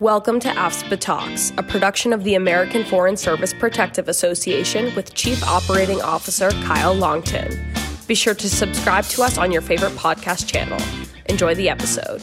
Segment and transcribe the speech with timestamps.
[0.00, 5.42] Welcome to AFSPA Talks, a production of the American Foreign Service Protective Association with Chief
[5.44, 7.70] Operating Officer Kyle Longton.
[8.06, 10.80] Be sure to subscribe to us on your favorite podcast channel.
[11.26, 12.22] Enjoy the episode.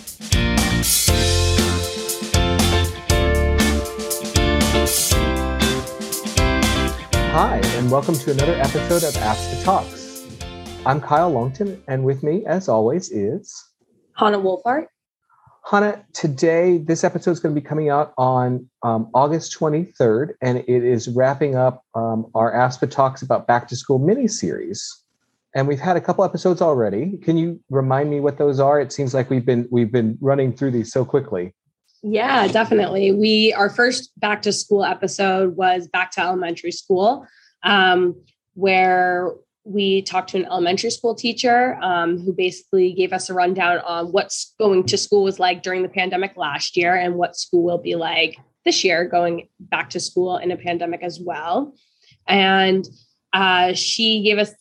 [7.32, 10.26] Hi, and welcome to another episode of AFSPA Talks.
[10.84, 13.64] I'm Kyle Longton, and with me, as always, is
[14.14, 14.88] Hannah Wolfart.
[15.70, 20.60] Hannah, today, this episode is going to be coming out on um, August 23rd, and
[20.60, 25.04] it is wrapping up um, our AFSPA Talks about Back to School mini series.
[25.54, 27.18] And we've had a couple episodes already.
[27.18, 28.80] Can you remind me what those are?
[28.80, 31.54] It seems like we've been we've been running through these so quickly.
[32.02, 33.12] Yeah, definitely.
[33.12, 37.28] We our first back to school episode was back to elementary school,
[37.64, 38.16] um,
[38.54, 39.34] where
[39.68, 44.08] we talked to an elementary school teacher um, who basically gave us a rundown on
[44.14, 47.78] what's going to school was like during the pandemic last year and what school will
[47.78, 51.76] be like this year, going back to school in a pandemic as well.
[52.28, 52.88] And
[53.34, 54.54] uh, she gave us,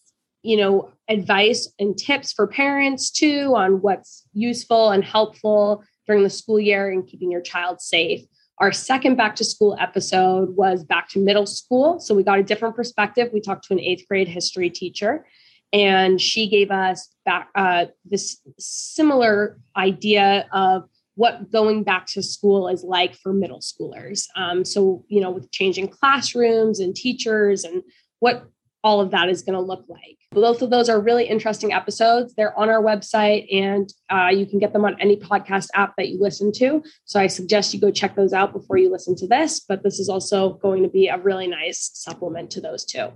[0.42, 6.30] you know, advice and tips for parents too on what's useful and helpful during the
[6.30, 8.22] school year and keeping your child safe.
[8.58, 12.00] Our second back to school episode was back to middle school.
[12.00, 13.30] So we got a different perspective.
[13.32, 15.26] We talked to an eighth grade history teacher,
[15.72, 22.68] and she gave us back uh, this similar idea of what going back to school
[22.68, 24.26] is like for middle schoolers.
[24.36, 27.82] Um, so, you know, with changing classrooms and teachers and
[28.20, 28.48] what
[28.86, 30.16] all of that is going to look like.
[30.30, 32.34] Both of those are really interesting episodes.
[32.36, 36.10] They're on our website and uh, you can get them on any podcast app that
[36.10, 36.84] you listen to.
[37.04, 39.58] So I suggest you go check those out before you listen to this.
[39.58, 43.08] But this is also going to be a really nice supplement to those two.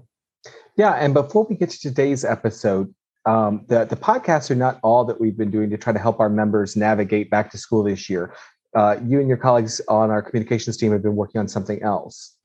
[0.76, 0.94] Yeah.
[0.94, 2.92] And before we get to today's episode,
[3.26, 6.18] um, the, the podcasts are not all that we've been doing to try to help
[6.18, 8.34] our members navigate back to school this year.
[8.74, 12.36] Uh, you and your colleagues on our communications team have been working on something else.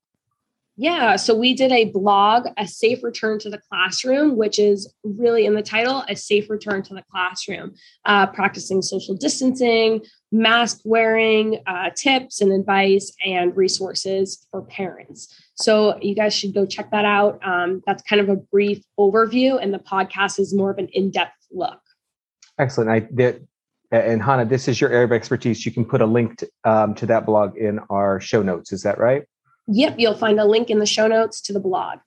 [0.78, 5.46] Yeah, so we did a blog, A Safe Return to the Classroom, which is really
[5.46, 10.02] in the title, A Safe Return to the Classroom, uh, practicing social distancing,
[10.34, 15.34] mask wearing, uh, tips and advice, and resources for parents.
[15.56, 17.40] So you guys should go check that out.
[17.42, 21.10] Um, that's kind of a brief overview, and the podcast is more of an in
[21.10, 21.80] depth look.
[22.60, 22.90] Excellent.
[22.90, 23.48] I did.
[23.92, 25.66] And Hannah, this is your area of expertise.
[25.66, 28.74] You can put a link to, um, to that blog in our show notes.
[28.74, 29.24] Is that right?
[29.68, 32.00] Yep, you'll find a link in the show notes to the blog.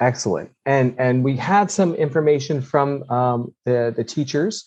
[0.00, 0.50] Excellent.
[0.66, 4.64] And and we had some information from um, the the teachers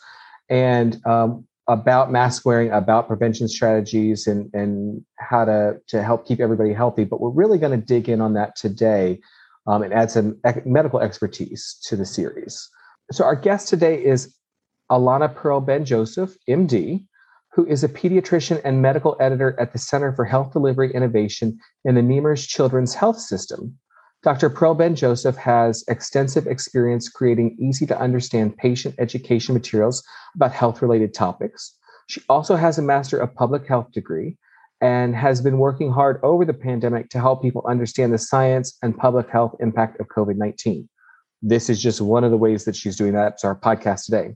[0.49, 6.39] and um, about mask wearing, about prevention strategies, and and how to to help keep
[6.39, 7.03] everybody healthy.
[7.03, 9.19] But we're really going to dig in on that today
[9.67, 12.69] um, and add some medical expertise to the series.
[13.11, 14.33] So our guest today is
[14.89, 17.05] Elana Pearl Ben Joseph, MD
[17.57, 21.95] who is a pediatrician and medical editor at the Center for Health Delivery Innovation in
[21.95, 23.75] the Nemours Children's Health System.
[24.21, 24.51] Dr.
[24.51, 30.03] Pearl Ben Joseph has extensive experience creating easy to understand patient education materials
[30.35, 31.75] about health related topics.
[32.05, 34.37] She also has a Master of Public Health degree
[34.79, 38.95] and has been working hard over the pandemic to help people understand the science and
[38.95, 40.87] public health impact of COVID 19.
[41.41, 43.33] This is just one of the ways that she's doing that.
[43.33, 44.35] It's our podcast today.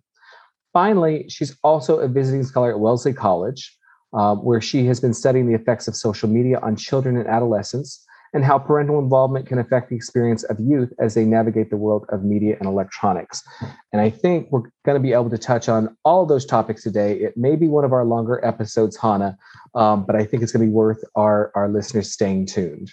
[0.74, 3.78] Finally, she's also a visiting scholar at Wellesley College,
[4.14, 8.06] uh, where she has been studying the effects of social media on children and adolescents
[8.34, 12.06] and how parental involvement can affect the experience of youth as they navigate the world
[12.10, 13.44] of media and electronics.
[13.92, 17.20] And I think we're going to be able to touch on all those topics today.
[17.20, 19.38] It may be one of our longer episodes, Hannah,
[19.76, 22.92] um, but I think it's going to be worth our, our listeners staying tuned.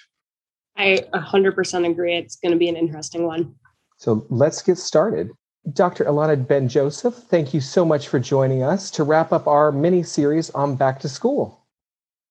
[0.76, 2.16] I 100% agree.
[2.16, 3.54] It's going to be an interesting one.
[3.96, 5.30] So let's get started.
[5.72, 6.04] Dr.
[6.04, 10.02] Elana Ben Joseph, thank you so much for joining us to wrap up our mini
[10.02, 11.66] series on back to school.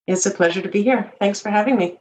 [0.08, 1.12] It's a pleasure to be here.
[1.20, 2.00] Thanks for having me.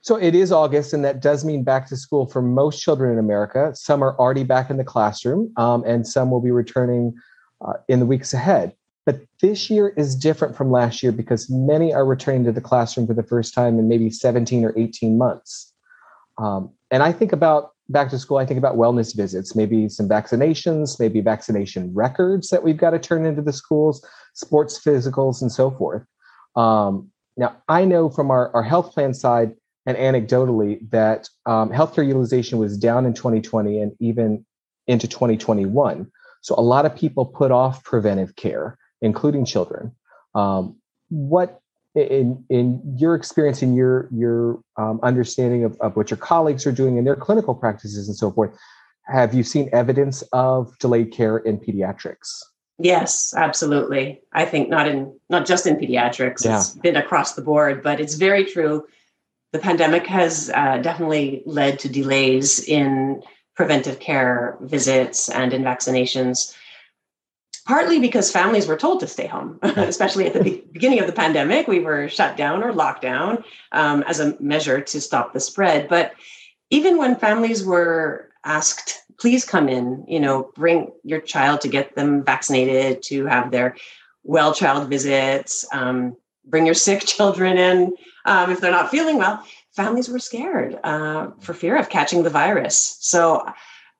[0.00, 3.18] So it is August, and that does mean back to school for most children in
[3.18, 3.72] America.
[3.74, 7.14] Some are already back in the classroom, um, and some will be returning
[7.60, 8.74] uh, in the weeks ahead.
[9.04, 13.06] But this year is different from last year because many are returning to the classroom
[13.06, 15.72] for the first time in maybe 17 or 18 months.
[16.38, 20.08] Um, and I think about back to school, I think about wellness visits, maybe some
[20.08, 24.04] vaccinations, maybe vaccination records that we've got to turn into the schools,
[24.34, 26.04] sports physicals, and so forth.
[26.56, 29.52] Um, now, I know from our, our health plan side
[29.86, 34.44] and anecdotally that um, healthcare utilization was down in 2020 and even
[34.86, 36.10] into 2021.
[36.42, 39.92] So a lot of people put off preventive care, including children.
[40.34, 40.76] Um,
[41.08, 41.60] what
[41.94, 46.72] in in your experience in your your um, understanding of, of what your colleagues are
[46.72, 48.56] doing in their clinical practices and so forth
[49.06, 52.42] have you seen evidence of delayed care in pediatrics
[52.82, 54.22] Yes, absolutely.
[54.32, 56.44] I think not in not just in pediatrics.
[56.44, 56.56] Yeah.
[56.56, 58.86] It's been across the board, but it's very true.
[59.52, 63.22] The pandemic has uh, definitely led to delays in
[63.54, 66.54] preventive care visits and in vaccinations.
[67.66, 71.68] Partly because families were told to stay home, especially at the beginning of the pandemic.
[71.68, 75.88] We were shut down or locked down um, as a measure to stop the spread.
[75.88, 76.12] But
[76.70, 81.94] even when families were asked please come in you know bring your child to get
[81.94, 83.76] them vaccinated to have their
[84.24, 86.16] well child visits um,
[86.46, 91.30] bring your sick children in um, if they're not feeling well families were scared uh,
[91.40, 93.44] for fear of catching the virus so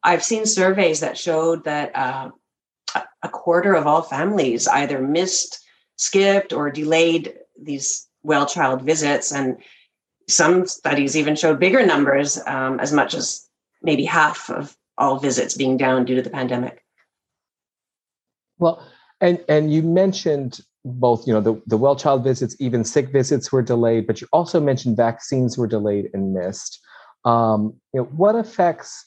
[0.02, 2.30] i've seen surveys that showed that uh,
[3.22, 5.62] a quarter of all families either missed
[5.96, 9.58] skipped or delayed these well child visits and
[10.28, 13.46] some studies even showed bigger numbers um, as much as
[13.82, 16.84] maybe half of all visits being down due to the pandemic.
[18.58, 18.86] Well,
[19.20, 23.52] and and you mentioned both, you know, the, the well child visits, even sick visits
[23.52, 26.80] were delayed, but you also mentioned vaccines were delayed and missed.
[27.24, 29.06] Um, you know, what effects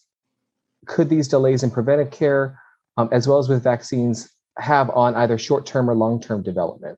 [0.85, 2.59] could these delays in preventive care,
[2.97, 6.97] um, as well as with vaccines, have on either short term or long term development?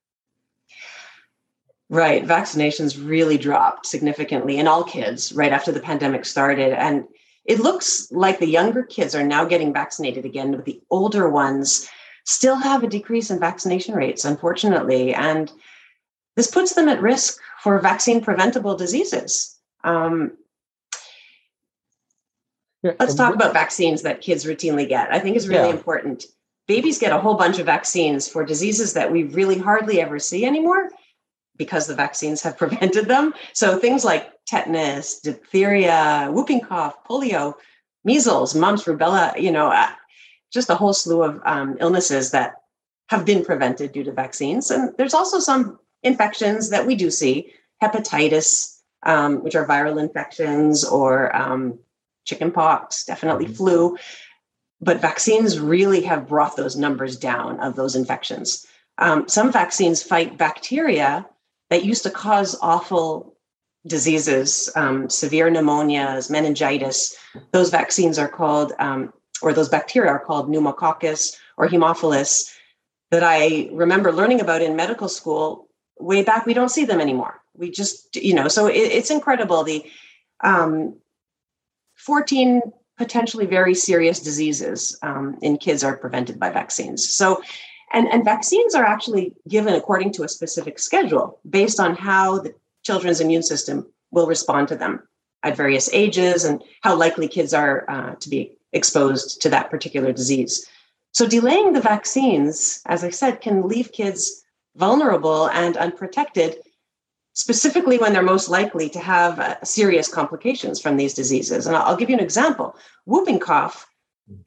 [1.89, 2.25] Right.
[2.25, 6.73] Vaccinations really dropped significantly in all kids right after the pandemic started.
[6.73, 7.05] And
[7.45, 11.87] it looks like the younger kids are now getting vaccinated again, but the older ones
[12.25, 15.13] still have a decrease in vaccination rates, unfortunately.
[15.13, 15.51] And
[16.35, 19.55] this puts them at risk for vaccine preventable diseases.
[19.83, 20.35] Um,
[22.99, 25.11] let's talk about vaccines that kids routinely get.
[25.11, 25.75] I think is really yeah.
[25.75, 26.25] important.
[26.67, 30.45] Babies get a whole bunch of vaccines for diseases that we really hardly ever see
[30.45, 30.89] anymore
[31.57, 33.33] because the vaccines have prevented them.
[33.53, 37.53] So things like tetanus, diphtheria, whooping cough, polio,
[38.03, 39.89] measles, mumps, rubella, you know, uh,
[40.51, 42.55] just a whole slew of um, illnesses that
[43.09, 44.71] have been prevented due to vaccines.
[44.71, 47.51] And there's also some infections that we do see,
[47.81, 51.79] hepatitis, um, which are viral infections, or um,
[52.25, 53.53] chickenpox, definitely mm-hmm.
[53.53, 53.97] flu.
[54.81, 58.65] But vaccines really have brought those numbers down of those infections.
[58.97, 61.25] Um, some vaccines fight bacteria
[61.69, 63.35] that used to cause awful
[63.87, 67.15] diseases, um, severe pneumonias, meningitis.
[67.51, 72.51] Those vaccines are called, um, or those bacteria are called pneumococcus or Haemophilus,
[73.11, 75.69] that I remember learning about in medical school
[75.99, 76.45] way back.
[76.45, 77.41] We don't see them anymore.
[77.55, 79.63] We just, you know, so it, it's incredible.
[79.63, 79.85] The
[80.43, 80.97] um,
[82.05, 82.61] 14
[82.97, 87.09] potentially very serious diseases um, in kids are prevented by vaccines.
[87.09, 87.41] So
[87.91, 92.53] and, and vaccines are actually given according to a specific schedule based on how the
[92.83, 95.01] children's immune system will respond to them
[95.43, 100.11] at various ages and how likely kids are uh, to be exposed to that particular
[100.11, 100.67] disease.
[101.13, 104.43] So, delaying the vaccines, as I said, can leave kids
[104.75, 106.57] vulnerable and unprotected,
[107.35, 111.67] specifically when they're most likely to have uh, serious complications from these diseases.
[111.67, 112.75] And I'll, I'll give you an example.
[113.05, 113.85] Whooping cough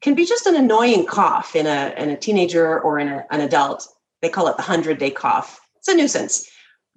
[0.01, 3.41] can be just an annoying cough in a, in a teenager or in a, an
[3.41, 3.87] adult.
[4.21, 5.61] They call it the 100 day cough.
[5.77, 6.49] It's a nuisance.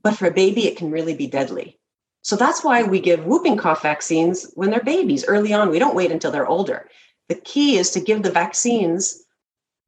[0.03, 1.79] But for a baby, it can really be deadly.
[2.23, 5.71] So that's why we give whooping cough vaccines when they're babies early on.
[5.71, 6.89] We don't wait until they're older.
[7.29, 9.23] The key is to give the vaccines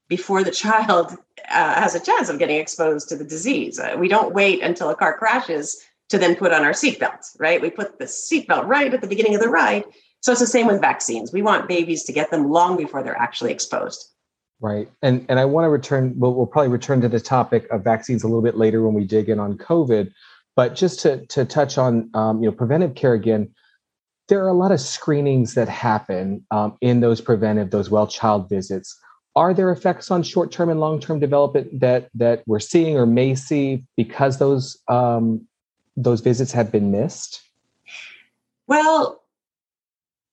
[0.09, 1.17] before the child
[1.51, 3.79] uh, has a chance of getting exposed to the disease.
[3.79, 5.81] Uh, we don't wait until a car crashes
[6.11, 7.61] to then put on our seatbelts, right?
[7.61, 9.85] We put the seatbelt right at the beginning of the ride
[10.25, 11.35] so it's the same with vaccines.
[11.35, 14.11] We want babies to get them long before they're actually exposed.
[14.59, 14.89] Right.
[15.03, 18.23] And and I want to return, we'll, we'll probably return to the topic of vaccines
[18.23, 20.11] a little bit later when we dig in on COVID.
[20.57, 23.53] But just to, to touch on um, you know preventive care again,
[24.29, 28.49] there are a lot of screenings that happen um, in those preventive, those well child
[28.49, 28.99] visits.
[29.37, 33.05] Are there effects on short term and long term development that that we're seeing or
[33.05, 35.47] may see because those um,
[35.97, 37.43] those visits have been missed?
[38.67, 39.23] Well,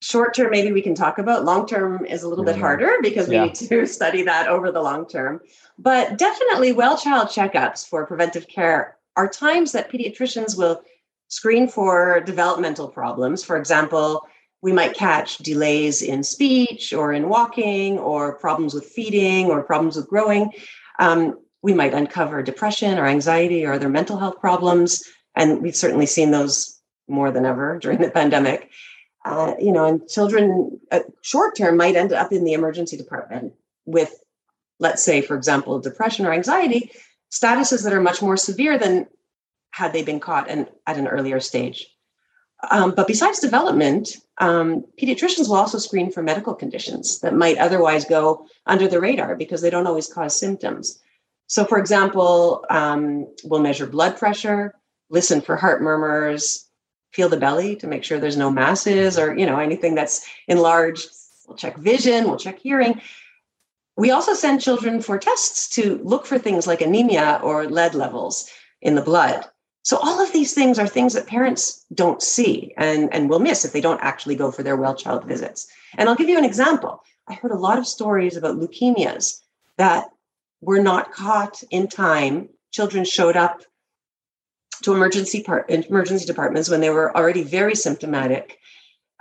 [0.01, 3.27] short term maybe we can talk about long term is a little bit harder because
[3.27, 3.45] we yeah.
[3.45, 5.39] need to study that over the long term.
[5.77, 10.81] But definitely well child checkups for preventive care are times that pediatricians will
[11.27, 13.43] screen for developmental problems.
[13.43, 14.27] For example
[14.63, 19.95] we might catch delays in speech or in walking or problems with feeding or problems
[19.95, 20.51] with growing.
[20.99, 25.03] Um, we might uncover depression or anxiety or other mental health problems
[25.35, 28.69] and we've certainly seen those more than ever during the pandemic
[29.23, 33.53] uh, you know, and children uh, short term might end up in the emergency department
[33.85, 34.23] with,
[34.79, 36.91] let's say, for example, depression or anxiety
[37.31, 39.07] statuses that are much more severe than
[39.71, 41.87] had they been caught and at an earlier stage.
[42.69, 48.05] Um, but besides development, um, pediatricians will also screen for medical conditions that might otherwise
[48.05, 50.99] go under the radar because they don't always cause symptoms.
[51.47, 54.75] So, for example, um, we'll measure blood pressure,
[55.11, 56.67] listen for heart murmurs,
[57.11, 61.07] feel the belly to make sure there's no masses or you know anything that's enlarged.
[61.47, 63.01] We'll check vision, we'll check hearing.
[63.97, 68.49] We also send children for tests to look for things like anemia or lead levels
[68.81, 69.45] in the blood.
[69.83, 73.65] So all of these things are things that parents don't see and, and will miss
[73.65, 75.67] if they don't actually go for their well child visits.
[75.97, 77.03] And I'll give you an example.
[77.27, 79.41] I heard a lot of stories about leukemias
[79.77, 80.09] that
[80.61, 82.49] were not caught in time.
[82.71, 83.63] Children showed up
[84.81, 88.59] to emergency part, emergency departments when they were already very symptomatic.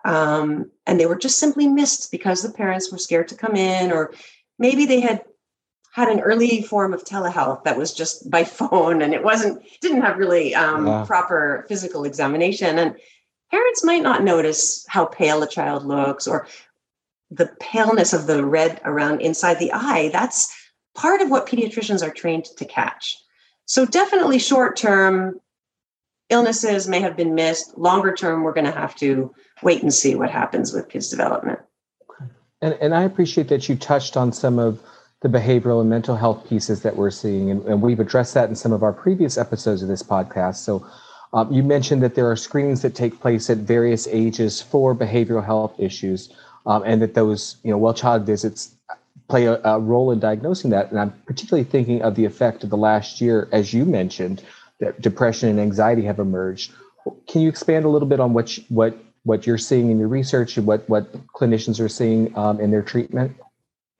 [0.04, 3.92] Um, and they were just simply missed because the parents were scared to come in,
[3.92, 4.12] or
[4.58, 5.24] maybe they had
[5.92, 10.02] had an early form of telehealth that was just by phone and it wasn't didn't
[10.02, 11.04] have really um, yeah.
[11.06, 12.94] proper physical examination and
[13.50, 16.46] parents might not notice how pale a child looks or
[17.30, 20.54] the paleness of the red around inside the eye that's
[20.94, 23.16] part of what pediatricians are trained to catch
[23.66, 25.40] so definitely short term
[26.30, 29.32] illnesses may have been missed longer term we're going to have to
[29.62, 31.58] wait and see what happens with kids development
[32.62, 34.80] and, and i appreciate that you touched on some of
[35.20, 37.50] the behavioral and mental health pieces that we're seeing.
[37.50, 40.56] And, and we've addressed that in some of our previous episodes of this podcast.
[40.56, 40.86] So
[41.32, 45.44] um, you mentioned that there are screenings that take place at various ages for behavioral
[45.44, 46.32] health issues,
[46.66, 48.74] um, and that those you know well child visits
[49.28, 50.90] play a, a, role in diagnosing that.
[50.90, 54.42] And I'm particularly thinking of the effect of the last year, as you mentioned,
[54.80, 56.72] that depression and anxiety have emerged.
[57.28, 60.08] Can you expand a little bit on what you, what what you're seeing in your
[60.08, 63.36] research and what what clinicians are seeing um, in their treatment?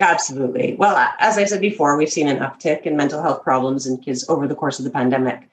[0.00, 0.76] Absolutely.
[0.78, 4.26] Well, as I said before, we've seen an uptick in mental health problems in kids
[4.30, 5.46] over the course of the pandemic.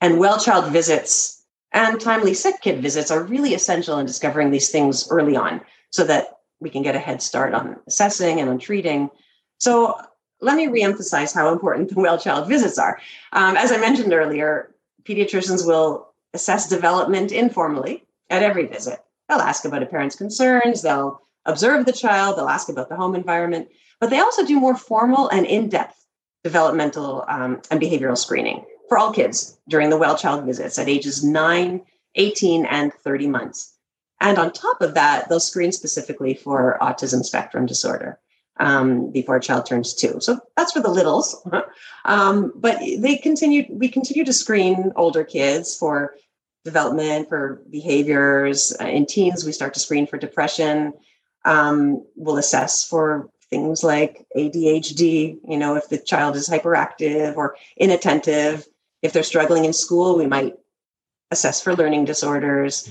[0.00, 1.42] And well child visits
[1.72, 6.04] and timely sick kid visits are really essential in discovering these things early on so
[6.04, 9.10] that we can get a head start on assessing and on treating.
[9.58, 9.98] So
[10.40, 13.00] let me reemphasize how important the well child visits are.
[13.32, 14.74] Um, as I mentioned earlier,
[15.04, 19.00] pediatricians will assess development informally at every visit.
[19.28, 23.14] They'll ask about a parent's concerns, they'll observe the child, they'll ask about the home
[23.14, 23.68] environment,
[24.00, 26.04] but they also do more formal and in depth
[26.42, 31.24] developmental um, and behavioral screening for all kids during the well child visits at ages
[31.24, 31.80] 9,
[32.16, 33.72] 18, and 30 months.
[34.20, 38.18] And on top of that, they'll screen specifically for autism spectrum disorder
[38.58, 40.20] um, before a child turns two.
[40.20, 41.46] So that's for the littles.
[42.04, 46.14] um, but they continue, we continue to screen older kids for
[46.64, 48.74] development, for behaviors.
[48.80, 50.94] Uh, in teens, we start to screen for depression
[51.44, 57.56] um, we'll assess for things like ADHD, you know, if the child is hyperactive or
[57.76, 58.66] inattentive.
[59.02, 60.54] If they're struggling in school, we might
[61.30, 62.88] assess for learning disorders.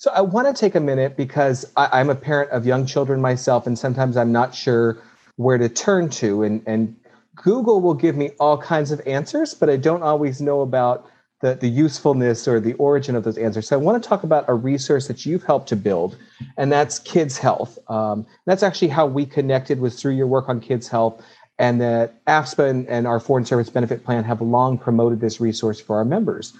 [0.00, 3.20] So I want to take a minute because I, am a parent of young children
[3.20, 5.02] myself, and sometimes I'm not sure
[5.36, 6.42] where to turn to.
[6.42, 6.96] And, and
[7.34, 11.06] Google will give me all kinds of answers, but I don't always know about
[11.42, 13.68] the, the usefulness or the origin of those answers.
[13.68, 16.16] So I want to talk about a resource that you've helped to build,
[16.56, 17.78] and that's Kids Health.
[17.90, 21.22] Um, that's actually how we connected was through your work on Kids Health,
[21.58, 25.78] and that AFSPA and, and our Foreign Service Benefit Plan have long promoted this resource
[25.78, 26.54] for our members.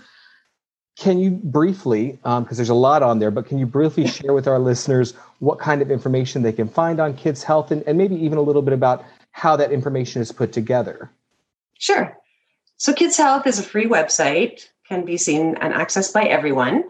[1.00, 4.34] Can you briefly, because um, there's a lot on there, but can you briefly share
[4.34, 7.96] with our listeners what kind of information they can find on Kids Health and, and
[7.96, 9.02] maybe even a little bit about
[9.32, 11.10] how that information is put together?
[11.78, 12.14] Sure.
[12.76, 16.84] So, Kids Health is a free website, can be seen and accessed by everyone.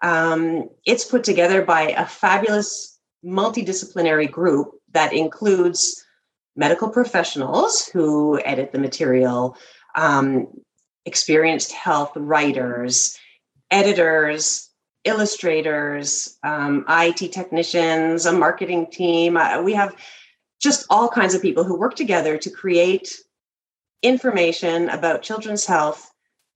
[0.00, 6.02] Um, it's put together by a fabulous multidisciplinary group that includes
[6.56, 9.54] medical professionals who edit the material,
[9.96, 10.46] um,
[11.04, 13.18] experienced health writers,
[13.70, 14.70] editors,
[15.04, 19.36] illustrators, um, IT technicians, a marketing team.
[19.36, 19.94] Uh, we have
[20.60, 23.14] just all kinds of people who work together to create
[24.02, 26.10] information about children's health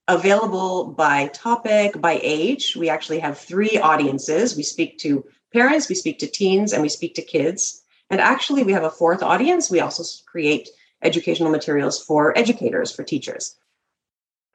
[0.09, 2.76] available by topic, by age.
[2.76, 4.56] We actually have three audiences.
[4.56, 7.83] We speak to parents, we speak to teens, and we speak to kids.
[8.11, 9.71] And actually, we have a fourth audience.
[9.71, 10.68] We also create
[11.02, 13.56] educational materials for educators, for teachers.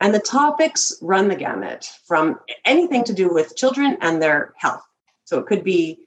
[0.02, 4.84] And the topics run the gamut from anything to do with children and their health.
[5.26, 6.00] So it could be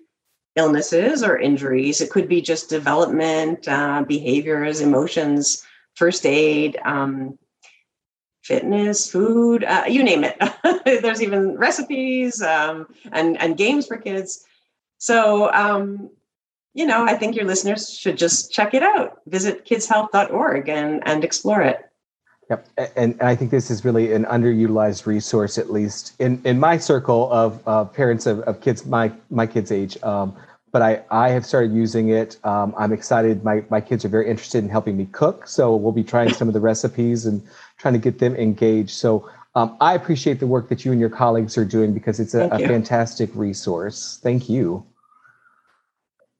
[0.56, 7.38] illnesses or injuries, it could be just development, uh, behaviors, emotions, first aid, um,
[8.42, 10.36] fitness, food, uh, you name it.
[11.02, 14.44] There's even recipes um, and, and games for kids.
[14.98, 16.10] So, um,
[16.74, 19.20] you know, I think your listeners should just check it out.
[19.26, 21.78] Visit kidshealth.org and, and explore it.
[22.52, 26.60] Yep, and, and I think this is really an underutilized resource, at least in, in
[26.60, 29.96] my circle of uh, parents of, of kids my my kids' age.
[30.02, 30.36] Um,
[30.70, 32.36] but I, I have started using it.
[32.44, 33.42] Um, I'm excited.
[33.42, 35.46] My, my kids are very interested in helping me cook.
[35.46, 37.42] So we'll be trying some of the recipes and
[37.78, 38.90] trying to get them engaged.
[38.90, 42.34] So um, I appreciate the work that you and your colleagues are doing because it's
[42.34, 44.18] a, a fantastic resource.
[44.22, 44.84] Thank you.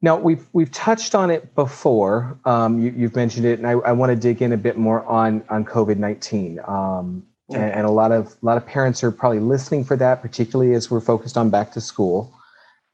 [0.04, 2.36] Now we've we've touched on it before.
[2.44, 5.04] Um, you, have mentioned it, and I, I want to dig in a bit more
[5.06, 6.58] on on COVID nineteen.
[6.66, 7.62] Um, okay.
[7.62, 10.74] and, and, a lot of a lot of parents are probably listening for that, particularly
[10.74, 12.34] as we're focused on back to school.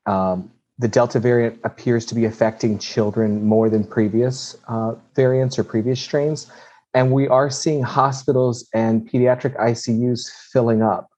[0.05, 5.65] Um, the Delta variant appears to be affecting children more than previous uh, variants or
[5.65, 6.47] previous strains,
[6.93, 11.09] and we are seeing hospitals and pediatric ICUs filling up.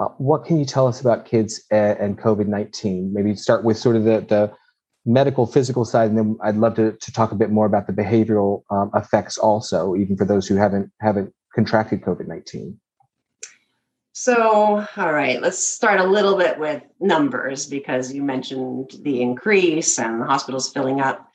[0.00, 3.12] Uh, what can you tell us about kids and, and COVID nineteen?
[3.12, 4.52] Maybe start with sort of the the
[5.06, 7.92] medical physical side and then i'd love to, to talk a bit more about the
[7.92, 12.76] behavioral um, effects also even for those who haven't haven't contracted covid-19
[14.12, 19.98] so all right let's start a little bit with numbers because you mentioned the increase
[19.98, 21.26] and the hospitals filling up.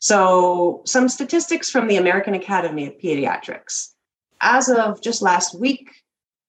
[0.00, 3.92] So some statistics from the american academy of pediatrics.
[4.42, 5.88] As of just last week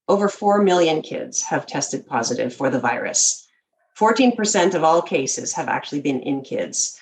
[0.10, 3.40] over 4 million kids have tested positive for the virus
[4.01, 7.00] 14% of all cases have actually been in kids.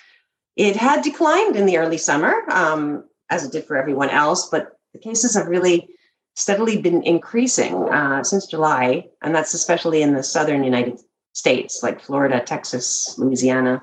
[0.57, 4.77] It had declined in the early summer, um, as it did for everyone else, but
[4.91, 5.87] the cases have really
[6.35, 10.99] steadily been increasing uh, since July, and that's especially in the southern United
[11.33, 13.81] States, like Florida, Texas, Louisiana,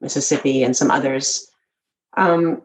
[0.00, 1.46] Mississippi, and some others.
[2.16, 2.62] Um,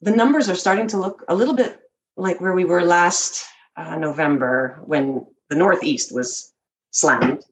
[0.00, 1.78] the numbers are starting to look a little bit
[2.16, 3.44] like where we were last
[3.76, 6.52] uh, November when the Northeast was
[6.92, 7.42] slammed.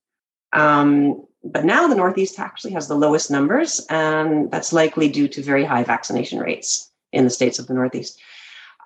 [0.52, 5.42] Um, but now the Northeast actually has the lowest numbers, and that's likely due to
[5.42, 8.20] very high vaccination rates in the states of the Northeast.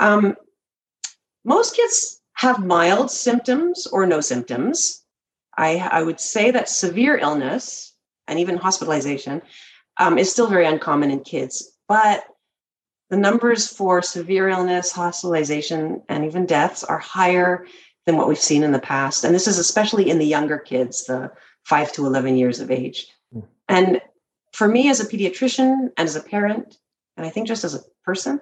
[0.01, 0.37] Um,
[1.45, 5.03] most kids have mild symptoms or no symptoms.
[5.57, 7.95] I, I would say that severe illness
[8.27, 9.43] and even hospitalization
[9.99, 12.25] um, is still very uncommon in kids, but
[13.11, 17.67] the numbers for severe illness, hospitalization, and even deaths are higher
[18.07, 19.25] than what we've seen in the past.
[19.25, 21.31] And this is especially in the younger kids, the
[21.65, 23.09] five to 11 years of age.
[23.35, 23.45] Mm.
[23.69, 24.01] And
[24.53, 26.79] for me as a pediatrician and as a parent,
[27.17, 28.41] and I think just as a person,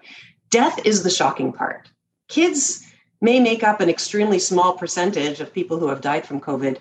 [0.50, 1.90] death is the shocking part.
[2.28, 2.84] Kids
[3.20, 6.78] may make up an extremely small percentage of people who have died from COVID,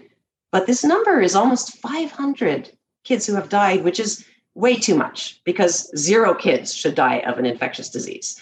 [0.51, 2.71] but this number is almost 500
[3.03, 7.37] kids who have died, which is way too much because zero kids should die of
[7.37, 8.41] an infectious disease.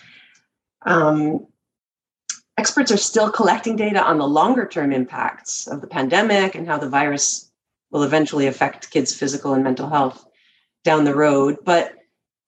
[0.83, 1.47] Um,
[2.57, 6.77] experts are still collecting data on the longer term impacts of the pandemic and how
[6.77, 7.46] the virus
[7.91, 10.25] will eventually affect kids' physical and mental health
[10.83, 11.57] down the road.
[11.63, 11.93] But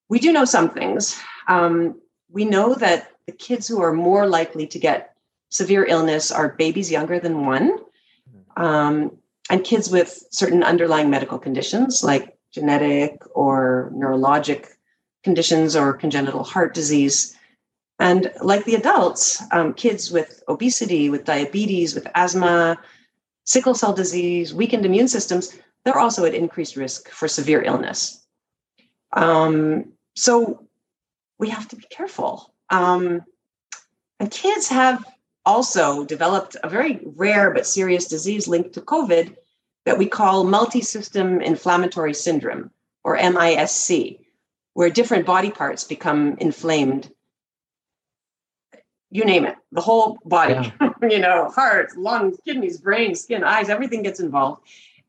[0.10, 1.20] we do know some things.
[1.48, 2.00] Um,
[2.32, 5.16] we know that the kids who are more likely to get
[5.50, 7.78] severe illness are babies younger than one,
[8.58, 9.18] um,
[9.50, 14.68] and kids with certain underlying medical conditions like genetic or neurologic
[15.24, 17.36] conditions or congenital heart disease.
[18.00, 22.78] And like the adults, um, kids with obesity, with diabetes, with asthma,
[23.50, 28.24] sickle cell disease, weakened immune systems, they're also at increased risk for severe illness.
[29.12, 30.68] Um, so
[31.40, 32.54] we have to be careful.
[32.70, 33.24] Um,
[34.20, 35.04] and kids have
[35.48, 39.36] also developed a very rare but serious disease linked to COVID
[39.86, 42.70] that we call multi system inflammatory syndrome,
[43.04, 44.20] or MISC,
[44.76, 47.10] where different body parts become inflamed
[49.12, 50.90] you name it, the whole body, yeah.
[51.10, 54.62] you know, heart, lungs, kidneys, brain, skin, eyes, everything gets involved.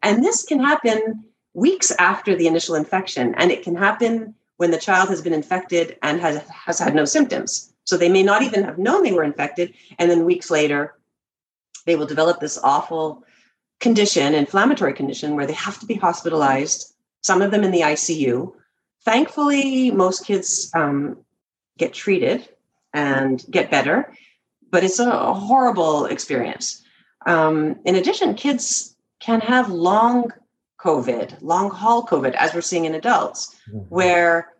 [0.02, 3.34] And this can happen weeks after the initial infection.
[3.36, 7.04] And it can happen when the child has been infected and has, has had no
[7.04, 7.72] symptoms.
[7.84, 9.74] So they may not even have known they were infected.
[9.98, 10.94] And then weeks later,
[11.86, 13.24] they will develop this awful
[13.80, 18.52] condition, inflammatory condition, where they have to be hospitalized, some of them in the ICU.
[19.04, 21.18] Thankfully, most kids um,
[21.78, 22.48] get treated
[22.92, 24.12] and get better.
[24.70, 26.82] But it's a horrible experience.
[27.26, 30.30] Um, in addition, kids can have long
[30.80, 33.78] COVID, long haul COVID, as we're seeing in adults, mm-hmm.
[33.88, 34.52] where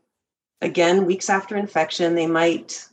[0.60, 2.86] again, weeks after infection, they might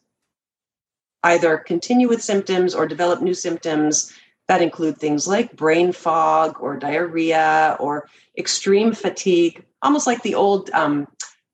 [1.23, 4.13] either continue with symptoms or develop new symptoms
[4.47, 10.69] that include things like brain fog or diarrhea or extreme fatigue, almost like the old
[10.71, 11.07] um,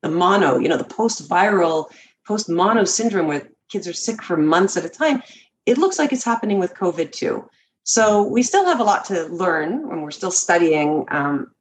[0.04, 1.90] the mono, you know, the post-viral,
[2.28, 5.24] post-mono syndrome where kids are sick for months at a time.
[5.66, 7.50] It looks like it's happening with COVID too.
[7.84, 11.52] So we still have a lot to learn and we're still studying um,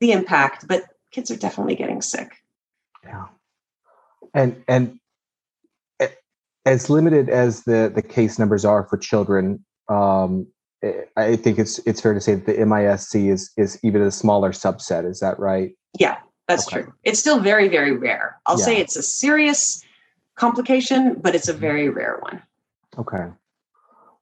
[0.00, 2.36] the impact, but kids are definitely getting sick.
[3.04, 3.26] Yeah.
[4.34, 4.98] And, and
[6.66, 10.46] as limited as the the case numbers are for children, um,
[11.16, 14.50] I think it's it's fair to say that the MISC is is even a smaller
[14.50, 15.08] subset.
[15.08, 15.70] Is that right?
[15.98, 16.16] Yeah,
[16.48, 16.82] that's okay.
[16.82, 16.92] true.
[17.04, 18.38] It's still very very rare.
[18.44, 18.64] I'll yeah.
[18.64, 19.82] say it's a serious
[20.36, 21.60] complication, but it's a mm-hmm.
[21.60, 22.42] very rare one.
[22.98, 23.26] Okay.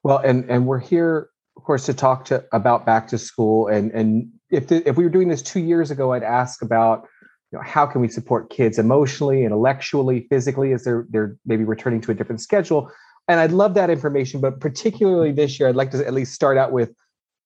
[0.03, 3.69] Well, and and we're here, of course, to talk to about back to school.
[3.69, 7.07] And and if the, if we were doing this two years ago, I'd ask about
[7.53, 12.01] you know, how can we support kids emotionally, intellectually, physically as they're they're maybe returning
[12.03, 12.91] to a different schedule.
[13.29, 16.59] And I'd love that information, but particularly this year, I'd like to at least start
[16.59, 16.93] out with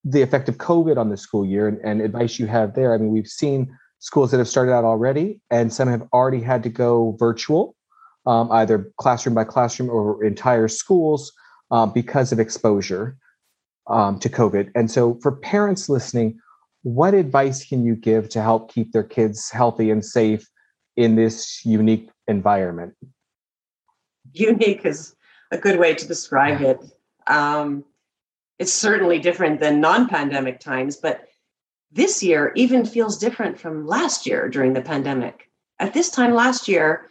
[0.04, 2.94] the effect of COVID on the school year and, and advice you have there.
[2.94, 6.62] I mean, we've seen schools that have started out already, and some have already had
[6.64, 7.76] to go virtual,
[8.28, 11.32] um, either classroom by classroom or entire schools
[11.70, 13.16] uh, because of exposure
[13.88, 14.70] um, to COVID.
[14.74, 16.38] And so, for parents listening,
[16.82, 20.46] what advice can you give to help keep their kids healthy and safe
[20.96, 22.94] in this unique environment?
[24.32, 25.16] Unique is
[25.50, 26.78] a good way to describe it.
[27.28, 27.82] Um,
[28.58, 31.28] it's certainly different than non pandemic times, but
[31.90, 35.48] this year even feels different from last year during the pandemic.
[35.78, 37.08] At this time last year,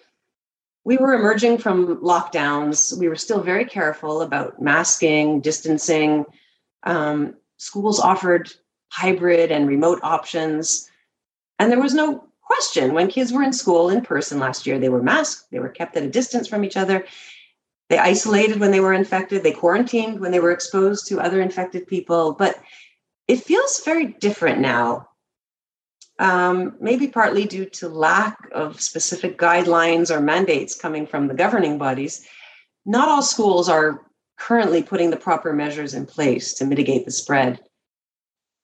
[0.87, 2.97] we were emerging from lockdowns.
[2.97, 6.23] We were still very careful about masking, distancing.
[6.83, 8.53] Um, schools offered
[8.87, 10.89] hybrid and remote options.
[11.59, 14.87] And there was no question when kids were in school in person last year, they
[14.87, 17.05] were masked, they were kept at a distance from each other.
[17.89, 21.85] They isolated when they were infected, they quarantined when they were exposed to other infected
[21.87, 22.31] people.
[22.31, 22.61] But
[23.27, 25.09] it feels very different now.
[26.19, 31.77] Um, maybe partly due to lack of specific guidelines or mandates coming from the governing
[31.77, 32.25] bodies.
[32.85, 34.01] Not all schools are
[34.37, 37.59] currently putting the proper measures in place to mitigate the spread.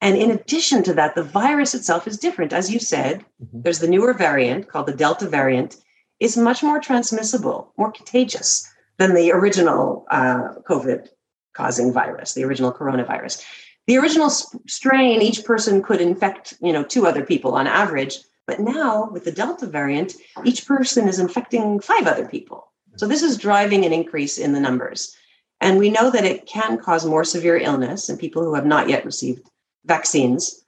[0.01, 2.53] And in addition to that, the virus itself is different.
[2.53, 3.61] As you said, mm-hmm.
[3.61, 5.77] there's the newer variant called the Delta variant,
[6.19, 11.07] is much more transmissible, more contagious than the original uh, COVID
[11.53, 13.43] causing virus, the original coronavirus.
[13.87, 18.17] The original strain, each person could infect, you know, two other people on average.
[18.47, 22.71] But now with the Delta variant, each person is infecting five other people.
[22.95, 25.15] So this is driving an increase in the numbers.
[25.59, 28.89] And we know that it can cause more severe illness in people who have not
[28.89, 29.49] yet received
[29.85, 30.63] vaccines.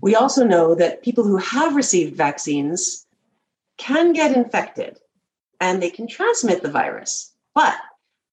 [0.00, 3.06] We also know that people who have received vaccines
[3.76, 4.98] can get infected
[5.60, 7.32] and they can transmit the virus.
[7.54, 7.76] But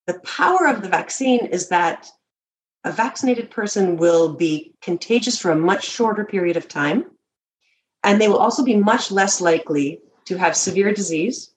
[0.05, 2.09] the power of the vaccine is that
[2.87, 7.05] a vaccinated person will be contagious for a much shorter period of time.
[8.01, 11.51] And they will also be much less likely to have severe disease,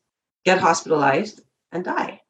[0.44, 1.40] get hospitalized,
[1.70, 2.20] and die.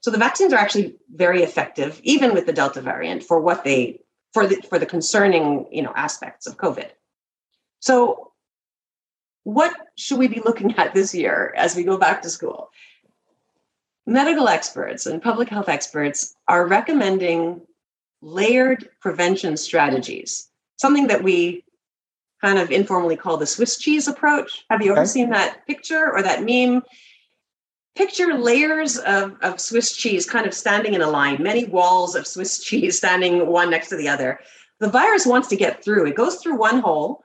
[0.00, 4.00] So the vaccines are actually very effective, even with the Delta variant, for what they
[4.32, 6.88] for the for the concerning you know aspects of COVID.
[7.80, 8.32] So,
[9.44, 12.70] what should we be looking at this year as we go back to school?
[14.06, 17.66] Medical experts and public health experts are recommending
[18.26, 21.64] layered prevention strategies, something that we
[22.42, 24.64] kind of informally call the Swiss cheese approach.
[24.68, 26.82] Have you ever seen that picture or that meme?
[27.96, 32.26] picture layers of, of Swiss cheese kind of standing in a line, many walls of
[32.26, 34.38] Swiss cheese standing one next to the other.
[34.78, 36.06] The virus wants to get through.
[36.06, 37.24] It goes through one hole,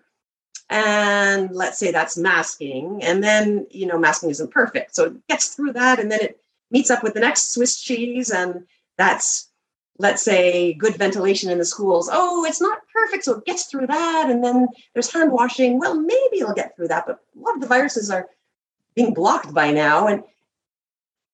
[0.69, 3.03] and let's say that's masking.
[3.03, 4.95] And then, you know, masking isn't perfect.
[4.95, 6.39] So it gets through that, and then it
[6.71, 8.65] meets up with the next Swiss cheese, and
[8.97, 9.50] that's
[9.97, 13.87] let's say good ventilation in the schools oh it's not perfect so it gets through
[13.87, 17.55] that and then there's hand washing well maybe it'll get through that but a lot
[17.55, 18.27] of the viruses are
[18.95, 20.23] being blocked by now and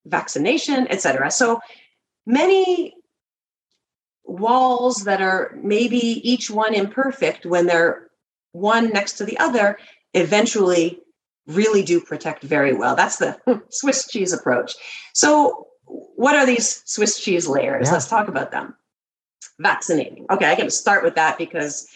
[0.07, 1.31] vaccination, etc.
[1.31, 1.59] So
[2.25, 2.93] many
[4.23, 8.07] walls that are maybe each one imperfect when they're
[8.51, 9.77] one next to the other
[10.13, 10.99] eventually
[11.47, 12.95] really do protect very well.
[12.95, 13.39] That's the
[13.69, 14.75] Swiss cheese approach.
[15.13, 17.87] So, what are these Swiss cheese layers?
[17.87, 17.93] Yeah.
[17.93, 18.75] Let's talk about them.
[19.59, 20.25] Vaccinating.
[20.29, 21.87] Okay, I got to start with that because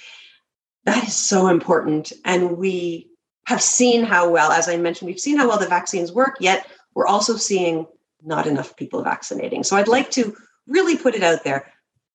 [0.86, 2.12] that is so important.
[2.25, 3.10] And we
[3.45, 6.67] have seen how well, as I mentioned, we've seen how well the vaccines work, yet
[6.93, 7.86] we're also seeing
[8.23, 9.63] not enough people vaccinating.
[9.63, 10.36] So I'd like to
[10.67, 11.71] really put it out there.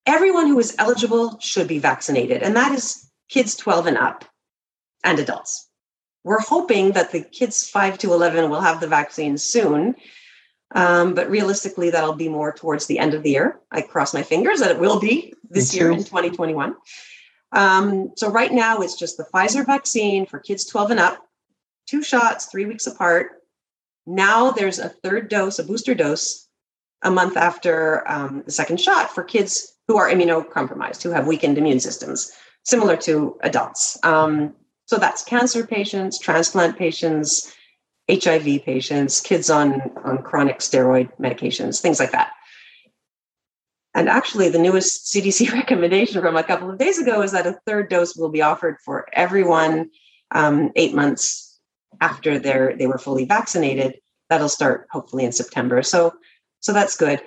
[0.07, 4.25] Everyone who is eligible should be vaccinated, and that is kids 12 and up
[5.05, 5.69] and adults.
[6.23, 9.97] We're hoping that the kids 5 to 11 will have the vaccine soon,
[10.75, 13.61] um, but realistically, that'll be more towards the end of the year.
[13.71, 16.75] I cross my fingers that it will be this year in 2021.
[17.53, 21.27] Um, so, right now, it's just the Pfizer vaccine for kids 12 and up,
[21.87, 23.43] two shots, three weeks apart.
[24.07, 26.49] Now there's a third dose, a booster dose,
[27.03, 31.59] a month after um, the second shot for kids who are immunocompromised, who have weakened
[31.59, 32.33] immune systems,
[32.65, 33.99] similar to adults.
[34.05, 34.55] Um,
[34.87, 37.53] so that's cancer patients, transplant patients,
[38.11, 42.33] HIV patients, kids on, on chronic steroid medications, things like that.
[43.95, 47.59] And actually, the newest CDC recommendation from a couple of days ago is that a
[47.67, 49.91] third dose will be offered for everyone
[50.31, 51.59] um, eight months
[52.01, 53.99] after they they were fully vaccinated.
[54.29, 55.83] That'll start hopefully in September.
[55.83, 56.13] So,
[56.61, 57.23] so that's good.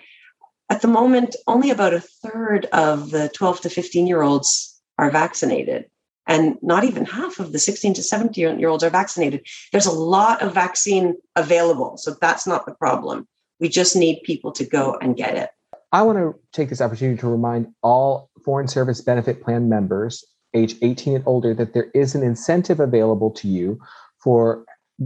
[0.69, 5.09] At the moment, only about a third of the 12 to 15 year olds are
[5.09, 5.85] vaccinated,
[6.29, 9.45] and not even half of the 16 to 17 year olds are vaccinated.
[9.71, 13.27] There's a lot of vaccine available, so that's not the problem.
[13.59, 15.49] We just need people to go and get it.
[15.91, 20.23] I want to take this opportunity to remind all Foreign Service Benefit Plan members
[20.55, 23.79] age 18 and older that there is an incentive available to you
[24.23, 24.65] for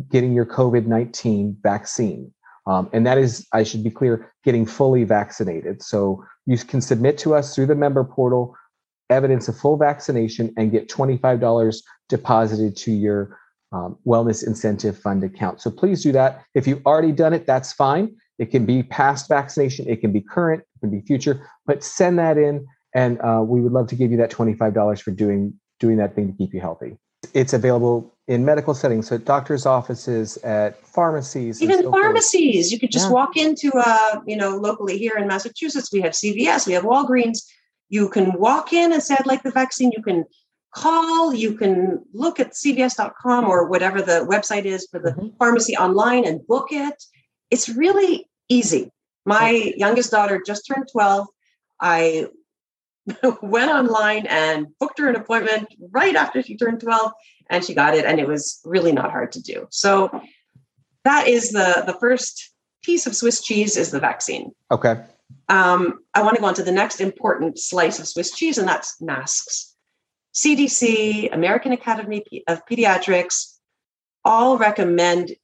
[0.09, 2.33] getting your COVID 19 vaccine.
[2.65, 5.81] Um, and that is, I should be clear, getting fully vaccinated.
[5.81, 8.55] So you can submit to us through the member portal
[9.09, 11.77] evidence of full vaccination and get $25
[12.09, 13.37] deposited to your
[13.71, 15.61] um, wellness incentive fund account.
[15.61, 16.43] So please do that.
[16.53, 18.15] If you've already done it, that's fine.
[18.39, 22.17] It can be past vaccination, it can be current, it can be future, but send
[22.19, 25.53] that in, and uh, we would love to give you that twenty-five dollars for doing
[25.79, 26.97] doing that thing to keep you healthy.
[27.33, 32.65] It's available in medical settings, so at doctors' offices, at pharmacies, even so pharmacies.
[32.65, 32.71] Forth.
[32.71, 33.13] You could just yeah.
[33.13, 37.39] walk into, uh, you know, locally here in Massachusetts, we have CVS, we have Walgreens.
[37.89, 40.26] You can walk in and say, "I'd like the vaccine." You can
[40.74, 41.34] call.
[41.34, 45.36] You can look at CVS.com or whatever the website is for the mm-hmm.
[45.38, 47.04] pharmacy online and book it
[47.54, 48.91] it's really easy.
[49.26, 51.28] My youngest daughter just turned 12.
[51.80, 52.26] I
[53.43, 57.12] went online and booked her an appointment right after she turned 12
[57.52, 59.67] and she got it and it was really not hard to do.
[59.69, 60.19] So
[61.04, 64.52] that is the the first piece of Swiss cheese is the vaccine.
[64.72, 65.00] Okay.
[65.50, 68.67] Um, I want to go on to the next important slice of Swiss cheese, and
[68.67, 69.76] that's masks.
[70.34, 73.58] CDC, American Academy of Pediatrics,
[74.26, 75.36] all recommend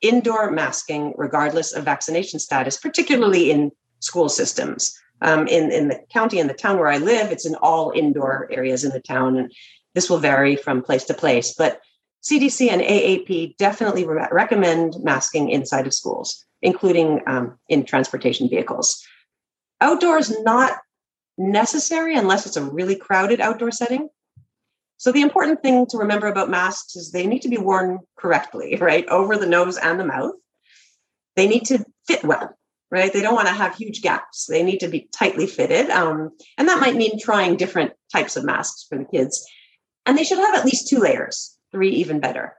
[0.00, 4.96] indoor masking, regardless of vaccination status, particularly in school systems.
[5.22, 8.48] Um, in, in the county and the town where I live, it's in all indoor
[8.50, 9.36] areas in the town.
[9.36, 9.52] And
[9.94, 11.52] this will vary from place to place.
[11.52, 11.80] But
[12.22, 19.02] CDC and AAP definitely re- recommend masking inside of schools, including um, in transportation vehicles.
[19.80, 20.78] Outdoors, not
[21.38, 24.08] necessary unless it's a really crowded outdoor setting.
[24.98, 28.76] So the important thing to remember about masks is they need to be worn correctly,
[28.76, 29.08] right?
[29.08, 30.34] Over the nose and the mouth.
[31.36, 32.54] They need to fit well,
[32.90, 33.10] right?
[33.10, 34.44] They don't want to have huge gaps.
[34.44, 35.88] They need to be tightly fitted.
[35.88, 39.42] Um, and that might mean trying different types of masks for the kids.
[40.04, 42.54] And they should have at least two layers, three even better.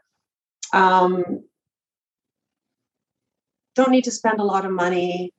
[0.74, 1.44] Um,
[3.76, 5.34] don't need to spend a lot of money.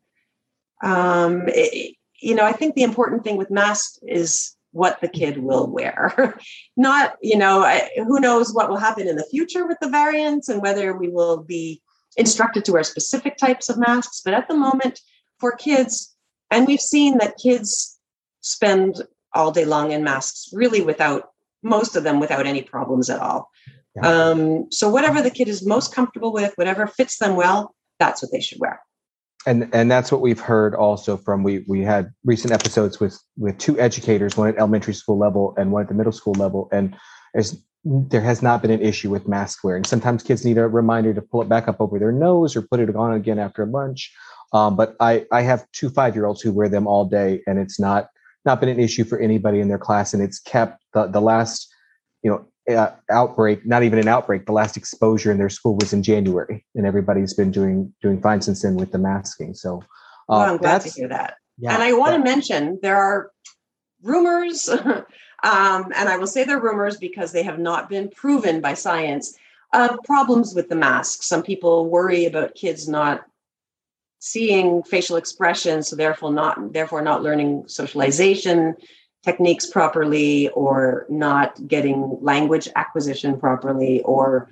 [0.82, 5.38] Um, it, you know, I think the important thing with masks is what the kid
[5.38, 6.38] will wear.
[6.76, 10.62] Not, you know, who knows what will happen in the future with the variants and
[10.62, 11.82] whether we will be
[12.16, 14.22] instructed to wear specific types of masks.
[14.24, 15.00] But at the moment,
[15.38, 16.14] for kids,
[16.50, 17.98] and we've seen that kids
[18.40, 19.02] spend
[19.34, 21.30] all day long in masks really without
[21.62, 23.50] most of them without any problems at all.
[23.96, 24.08] Yeah.
[24.08, 28.32] Um, so whatever the kid is most comfortable with, whatever fits them well, that's what
[28.32, 28.80] they should wear.
[29.44, 33.58] And and that's what we've heard also from we we had recent episodes with with
[33.58, 36.68] two educators one at elementary school level and one at the middle school level.
[36.72, 36.96] And
[37.34, 39.82] there's there has not been an issue with mask wearing.
[39.82, 42.78] Sometimes kids need a reminder to pull it back up over their nose or put
[42.78, 44.12] it on again after lunch.
[44.52, 47.58] Um, but i i have two five year olds who wear them all day and
[47.58, 48.10] it's not
[48.44, 50.14] not been an issue for anybody in their class.
[50.14, 51.68] And it's kept the, the last
[52.22, 54.46] you know uh, outbreak, not even an outbreak.
[54.46, 58.40] The last exposure in their school was in January, and everybody's been doing doing fine
[58.40, 59.54] since then with the masking.
[59.54, 59.82] So, uh,
[60.28, 61.34] well, I'm glad to hear that.
[61.58, 63.30] Yeah, and I want to mention there are
[64.02, 65.04] rumors, um,
[65.42, 69.36] and I will say they're rumors because they have not been proven by science.
[69.74, 71.22] Of problems with the mask.
[71.22, 73.24] Some people worry about kids not
[74.18, 78.76] seeing facial expressions, so therefore not therefore not learning socialization
[79.22, 84.48] techniques properly or not getting language acquisition properly or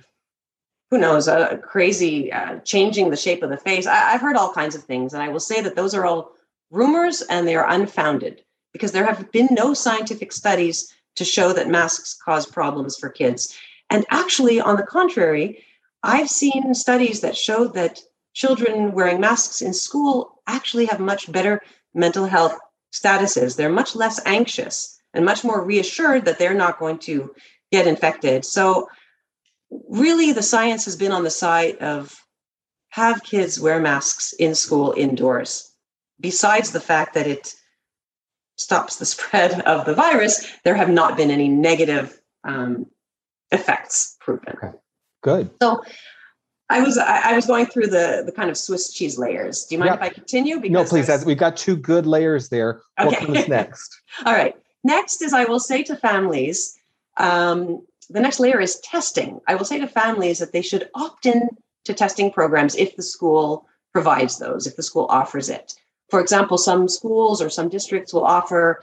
[0.90, 3.86] who knows a crazy uh, changing the shape of the face.
[3.86, 6.32] I, i've heard all kinds of things and i will say that those are all
[6.70, 11.68] rumors and they are unfounded because there have been no scientific studies to show that
[11.68, 13.58] masks cause problems for kids.
[13.90, 15.64] And actually on the contrary
[16.02, 18.00] i've seen studies that show that
[18.32, 21.60] children wearing masks in school actually have much better
[21.94, 22.56] mental health
[22.92, 27.34] statuses, they're much less anxious and much more reassured that they're not going to
[27.72, 28.44] get infected.
[28.44, 28.88] So,
[29.88, 32.24] really, the science has been on the side of
[32.90, 35.72] have kids wear masks in school indoors.
[36.20, 37.54] Besides the fact that it
[38.56, 42.86] stops the spread of the virus, there have not been any negative um,
[43.50, 44.54] effects proven.
[44.54, 44.76] Okay.
[45.22, 45.50] Good.
[45.62, 45.82] So,
[46.70, 49.64] I was I, I, was going through the the kind of Swiss cheese layers.
[49.64, 49.98] Do you mind yep.
[49.98, 50.60] if I continue?
[50.60, 51.08] Because no, please.
[51.10, 52.80] As we've got two good layers there.
[52.98, 53.08] Okay.
[53.08, 54.00] What comes next?
[54.24, 54.54] All right.
[54.84, 56.78] Next is I will say to families,
[57.16, 59.40] um, the next layer is testing.
[59.48, 61.48] I will say to families that they should opt in
[61.84, 65.74] to testing programs if the school provides those, if the school offers it.
[66.08, 68.82] For example, some schools or some districts will offer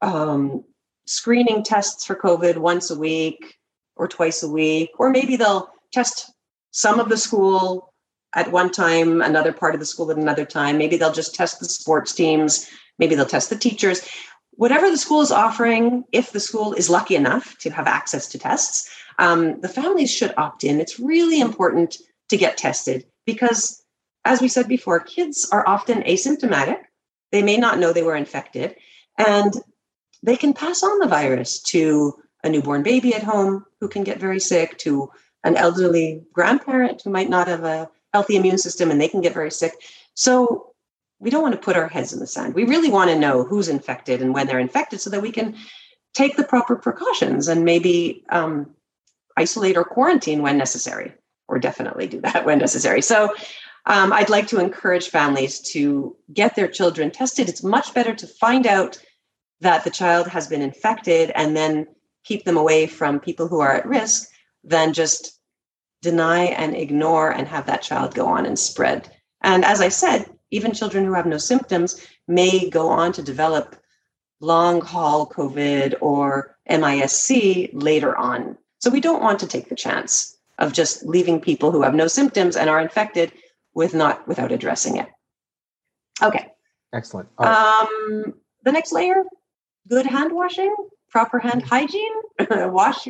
[0.00, 0.64] um,
[1.06, 3.58] screening tests for COVID once a week
[3.96, 6.30] or twice a week, or maybe they'll test
[6.70, 7.92] some of the school
[8.34, 10.78] at one time, another part of the school at another time.
[10.78, 12.68] Maybe they'll just test the sports teams.
[12.98, 14.06] Maybe they'll test the teachers.
[14.52, 18.38] Whatever the school is offering, if the school is lucky enough to have access to
[18.38, 20.80] tests, um, the families should opt in.
[20.80, 21.96] It's really important
[22.28, 23.82] to get tested because,
[24.24, 26.80] as we said before, kids are often asymptomatic.
[27.32, 28.76] They may not know they were infected,
[29.16, 29.52] and
[30.22, 34.20] they can pass on the virus to a newborn baby at home who can get
[34.20, 35.10] very sick, to
[35.48, 39.34] an elderly grandparent who might not have a healthy immune system and they can get
[39.34, 39.72] very sick.
[40.14, 40.72] So
[41.18, 42.54] we don't want to put our heads in the sand.
[42.54, 45.56] We really want to know who's infected and when they're infected so that we can
[46.14, 48.74] take the proper precautions and maybe um,
[49.36, 51.12] isolate or quarantine when necessary,
[51.48, 53.02] or definitely do that when necessary.
[53.02, 53.34] So
[53.86, 57.48] um, I'd like to encourage families to get their children tested.
[57.48, 58.98] It's much better to find out
[59.60, 61.86] that the child has been infected and then
[62.24, 64.28] keep them away from people who are at risk
[64.62, 65.37] than just
[66.02, 69.10] deny and ignore and have that child go on and spread.
[69.42, 73.76] And as I said, even children who have no symptoms may go on to develop
[74.40, 78.56] long haul COVID or MISC later on.
[78.78, 82.06] So we don't want to take the chance of just leaving people who have no
[82.06, 83.32] symptoms and are infected
[83.74, 85.06] with not without addressing it.
[86.22, 86.48] Okay.
[86.92, 87.28] Excellent.
[87.38, 88.34] Um,
[88.64, 89.22] the next layer,
[89.88, 90.74] good hand washing,
[91.10, 92.12] proper hand hygiene,
[92.50, 93.06] wash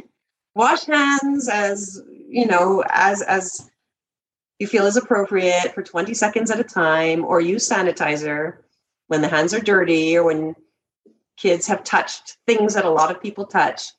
[0.59, 3.71] wash hands as you know as as
[4.59, 8.57] you feel is appropriate for 20 seconds at a time or use sanitizer
[9.07, 10.57] when the hands are dirty or when
[11.37, 13.93] kids have touched things that a lot of people touch.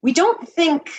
[0.00, 0.90] We don't think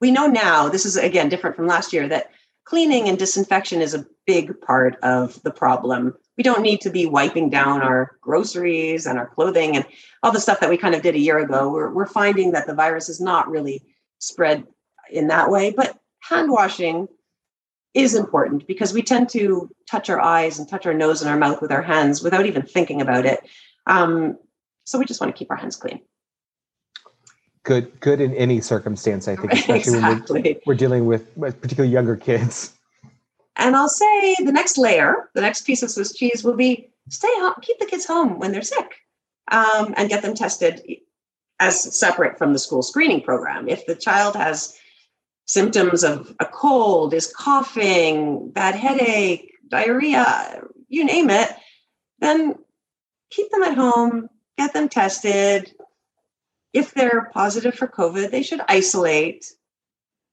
[0.00, 2.32] we know now this is again different from last year that
[2.64, 6.12] cleaning and disinfection is a big part of the problem.
[6.36, 9.86] We don't need to be wiping down our groceries and our clothing and
[10.24, 11.70] all the stuff that we kind of did a year ago.
[11.70, 13.84] We're, we're finding that the virus is not really
[14.18, 14.64] spread
[15.10, 15.70] in that way.
[15.70, 17.08] But hand washing
[17.94, 21.38] is important because we tend to touch our eyes and touch our nose and our
[21.38, 23.40] mouth with our hands without even thinking about it.
[23.86, 24.38] Um,
[24.84, 26.00] so we just want to keep our hands clean.
[27.62, 30.42] Good, good in any circumstance, I think, especially exactly.
[30.42, 32.74] when we're, we're dealing with particularly younger kids.
[33.56, 37.32] And I'll say the next layer, the next piece of Swiss cheese will be stay
[37.36, 38.96] home, keep the kids home when they're sick,
[39.50, 40.82] um, and get them tested
[41.60, 43.68] as separate from the school screening program.
[43.68, 44.76] If the child has
[45.46, 51.50] symptoms of a cold, is coughing, bad headache, diarrhea, you name it,
[52.18, 52.56] then
[53.30, 55.72] keep them at home, get them tested.
[56.72, 59.46] If they're positive for COVID, they should isolate.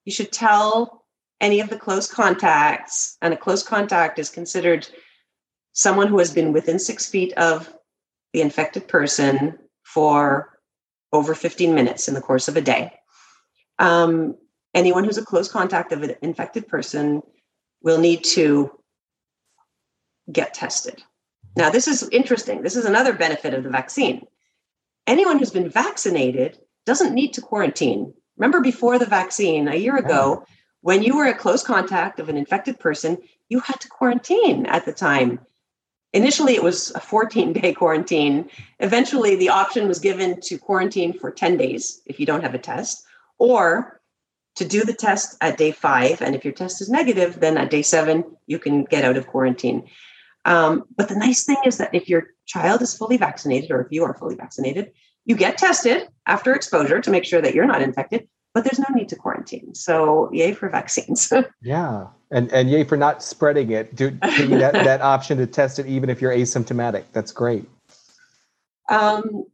[0.05, 1.05] You should tell
[1.39, 4.87] any of the close contacts, and a close contact is considered
[5.73, 7.73] someone who has been within six feet of
[8.33, 10.52] the infected person for
[11.13, 12.91] over 15 minutes in the course of a day.
[13.79, 14.35] Um,
[14.73, 17.21] anyone who's a close contact of an infected person
[17.81, 18.71] will need to
[20.31, 21.03] get tested.
[21.55, 22.63] Now, this is interesting.
[22.63, 24.25] This is another benefit of the vaccine.
[25.05, 28.13] Anyone who's been vaccinated doesn't need to quarantine.
[28.37, 30.45] Remember, before the vaccine, a year ago,
[30.81, 33.17] when you were a close contact of an infected person,
[33.49, 35.39] you had to quarantine at the time
[36.13, 38.49] Initially, it was a 14 day quarantine.
[38.79, 42.59] Eventually, the option was given to quarantine for 10 days if you don't have a
[42.59, 43.03] test,
[43.39, 43.99] or
[44.55, 46.21] to do the test at day five.
[46.21, 49.27] And if your test is negative, then at day seven, you can get out of
[49.27, 49.89] quarantine.
[50.45, 53.87] Um, but the nice thing is that if your child is fully vaccinated, or if
[53.91, 54.91] you are fully vaccinated,
[55.25, 58.87] you get tested after exposure to make sure that you're not infected, but there's no
[58.93, 59.73] need to quarantine.
[59.73, 61.31] So, yay for vaccines.
[61.61, 62.07] yeah.
[62.31, 63.95] And and yay for not spreading it.
[63.95, 67.03] Do that, that option to test it even if you're asymptomatic.
[67.11, 67.65] That's great.
[68.89, 69.45] Um,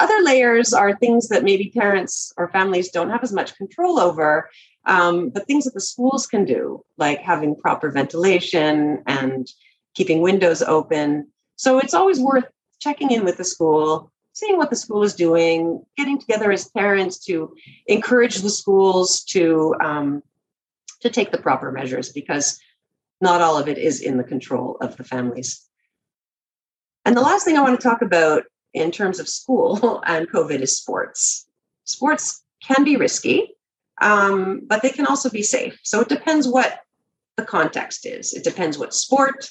[0.00, 4.48] other layers are things that maybe parents or families don't have as much control over
[4.88, 9.48] um, but things that the schools can do like having proper ventilation and
[9.94, 11.28] keeping windows open.
[11.56, 12.46] So it's always worth
[12.80, 17.18] checking in with the school seeing what the school is doing getting together as parents
[17.24, 17.54] to
[17.86, 20.22] encourage the schools to um,
[21.00, 22.60] to take the proper measures because
[23.20, 25.66] not all of it is in the control of the families.
[27.04, 30.60] And the last thing I want to talk about in terms of school and COVID
[30.60, 31.46] is sports.
[31.84, 33.54] Sports can be risky,
[34.00, 35.78] um, but they can also be safe.
[35.82, 36.80] So it depends what
[37.36, 38.34] the context is.
[38.34, 39.50] It depends what sport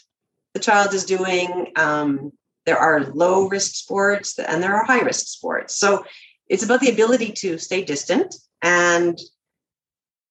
[0.54, 1.72] the child is doing.
[1.76, 2.32] Um,
[2.68, 5.78] there are low risk sports and there are high risk sports.
[5.78, 6.04] So
[6.50, 9.18] it's about the ability to stay distant and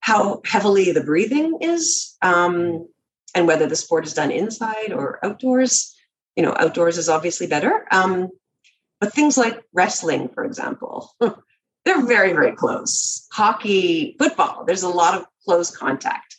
[0.01, 2.87] how heavily the breathing is um,
[3.35, 5.97] and whether the sport is done inside or outdoors.
[6.37, 7.87] You know, outdoors is obviously better.
[7.91, 8.29] Um,
[9.01, 13.27] but things like wrestling, for example, they're very, very close.
[13.33, 16.37] Hockey, football, there's a lot of close contact.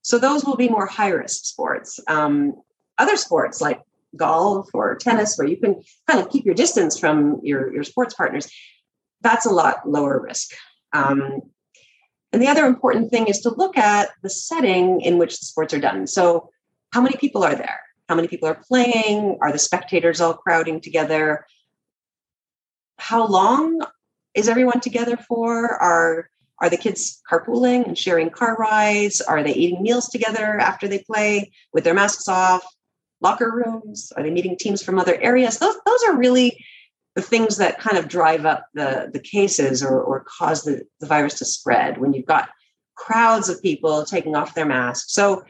[0.00, 2.00] So those will be more high risk sports.
[2.08, 2.54] Um,
[2.96, 3.82] other sports like
[4.16, 8.14] golf or tennis, where you can kind of keep your distance from your, your sports
[8.14, 8.50] partners,
[9.20, 10.50] that's a lot lower risk.
[10.92, 11.40] Um,
[12.32, 15.72] and the other important thing is to look at the setting in which the sports
[15.72, 16.06] are done.
[16.06, 16.50] So,
[16.92, 17.80] how many people are there?
[18.08, 19.38] How many people are playing?
[19.40, 21.46] Are the spectators all crowding together?
[22.98, 23.80] How long
[24.34, 25.74] is everyone together for?
[25.74, 26.28] Are
[26.60, 29.20] are the kids carpooling and sharing car rides?
[29.20, 32.64] Are they eating meals together after they play with their masks off?
[33.24, 34.12] Locker rooms?
[34.16, 35.58] Are they meeting teams from other areas?
[35.58, 36.64] Those, those are really
[37.16, 41.06] the things that kind of drive up the, the cases or, or cause the, the
[41.06, 42.50] virus to spread when you've got
[42.96, 45.12] crowds of people taking off their masks.
[45.12, 45.44] So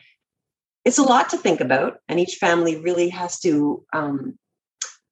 [0.85, 4.39] it's a lot to think about, and each family really has to um,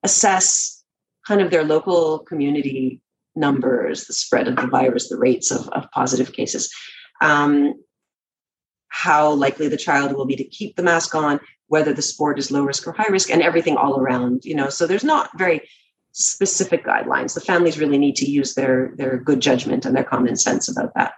[0.03, 0.85] assess
[1.27, 3.01] kind of their local community
[3.35, 6.71] numbers, the spread of the virus, the rates of, of positive cases,
[7.23, 7.75] um,
[8.93, 12.51] how likely the child will be to keep the mask on, whether the sport is
[12.51, 14.45] low risk or high risk, and everything all around.
[14.45, 15.63] You know, so there's not very
[16.13, 17.33] specific guidelines.
[17.33, 20.93] The families really need to use their their good judgment and their common sense about
[20.95, 21.15] that.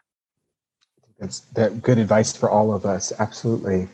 [1.19, 3.13] That's that good advice for all of us.
[3.19, 3.89] Absolutely.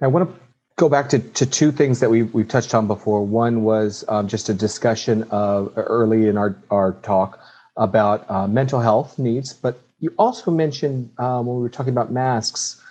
[0.00, 0.40] I want to
[0.76, 3.26] go back to, to two things that we, we've touched on before.
[3.26, 7.40] One was um, just a discussion of early in our, our talk
[7.76, 12.12] about uh, mental health needs, but you also mentioned um, when we were talking about
[12.12, 12.82] masks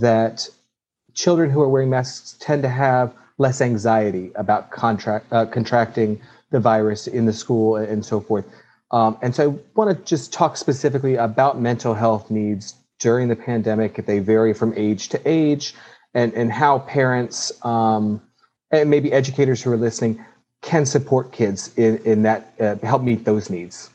[0.00, 0.48] that
[1.14, 6.20] children who are wearing masks tend to have less anxiety about contract, uh, contracting
[6.50, 8.44] the virus in the school and so forth.
[8.90, 13.36] Um, and so I want to just talk specifically about mental health needs during the
[13.36, 15.74] pandemic, if they vary from age to age,
[16.14, 18.22] and, and how parents um,
[18.70, 20.24] and maybe educators who are listening
[20.62, 23.90] can support kids in, in that, uh, help meet those needs.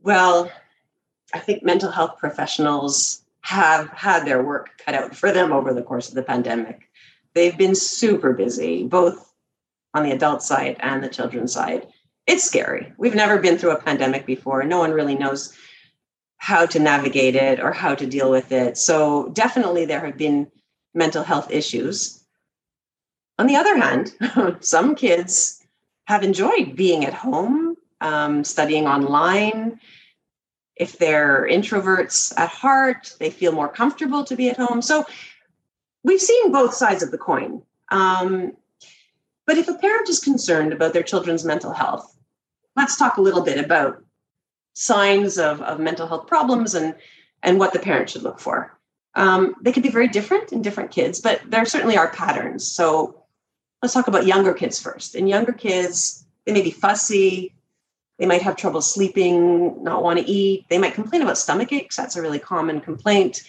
[0.00, 0.50] Well,
[1.32, 5.82] I think mental health professionals have had their work cut out for them over the
[5.82, 6.88] course of the pandemic.
[7.34, 9.32] They've been super busy, both
[9.94, 11.86] on the adult side and the children's side.
[12.26, 12.92] It's scary.
[12.98, 14.62] We've never been through a pandemic before.
[14.62, 15.56] No one really knows
[16.36, 18.76] how to navigate it or how to deal with it.
[18.76, 20.50] So, definitely, there have been
[20.94, 22.22] mental health issues.
[23.38, 24.12] On the other hand,
[24.60, 25.62] some kids
[26.04, 29.80] have enjoyed being at home, um, studying online.
[30.82, 34.82] If they're introverts at heart, they feel more comfortable to be at home.
[34.82, 35.04] So,
[36.02, 37.62] we've seen both sides of the coin.
[37.90, 38.56] Um,
[39.46, 42.16] but if a parent is concerned about their children's mental health,
[42.76, 44.02] let's talk a little bit about
[44.74, 46.94] signs of, of mental health problems and,
[47.42, 48.78] and what the parent should look for.
[49.14, 52.66] Um, they could be very different in different kids, but there certainly are patterns.
[52.66, 53.22] So
[53.82, 55.14] let's talk about younger kids first.
[55.14, 57.54] In younger kids, they may be fussy,
[58.18, 61.96] they might have trouble sleeping, not want to eat, they might complain about stomach aches.
[61.96, 63.42] That's a really common complaint.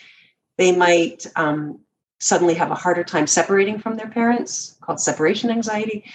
[0.57, 1.79] They might um,
[2.19, 6.05] suddenly have a harder time separating from their parents, called separation anxiety.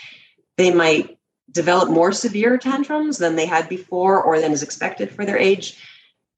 [0.56, 1.18] They might
[1.50, 5.78] develop more severe tantrums than they had before or than is expected for their age.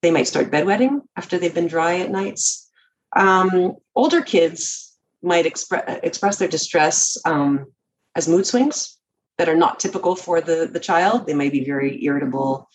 [0.02, 2.68] They might start bedwetting after they've been dry at nights.
[3.16, 7.66] Um, older kids might expre- express their distress um,
[8.14, 8.99] as mood swings
[9.40, 11.26] that are not typical for the, the child.
[11.26, 12.68] They may be very irritable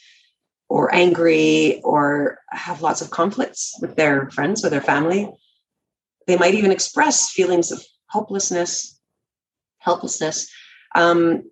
[0.68, 5.32] or angry or have lots of conflicts with their friends or their family.
[6.26, 9.00] They might even express feelings of hopelessness,
[9.78, 10.50] helplessness.
[10.96, 11.44] Um,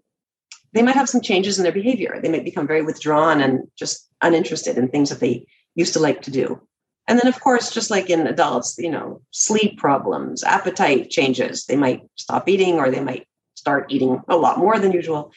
[0.74, 2.20] they might have some changes in their behavior.
[2.20, 5.46] They might become very withdrawn and just uninterested in things that they
[5.76, 6.60] used to like to do.
[7.08, 11.66] And then, of course, just like in adults, you know, sleep problems, appetite changes.
[11.66, 13.28] They might stop eating or they might
[13.64, 15.32] start eating a lot more than usual.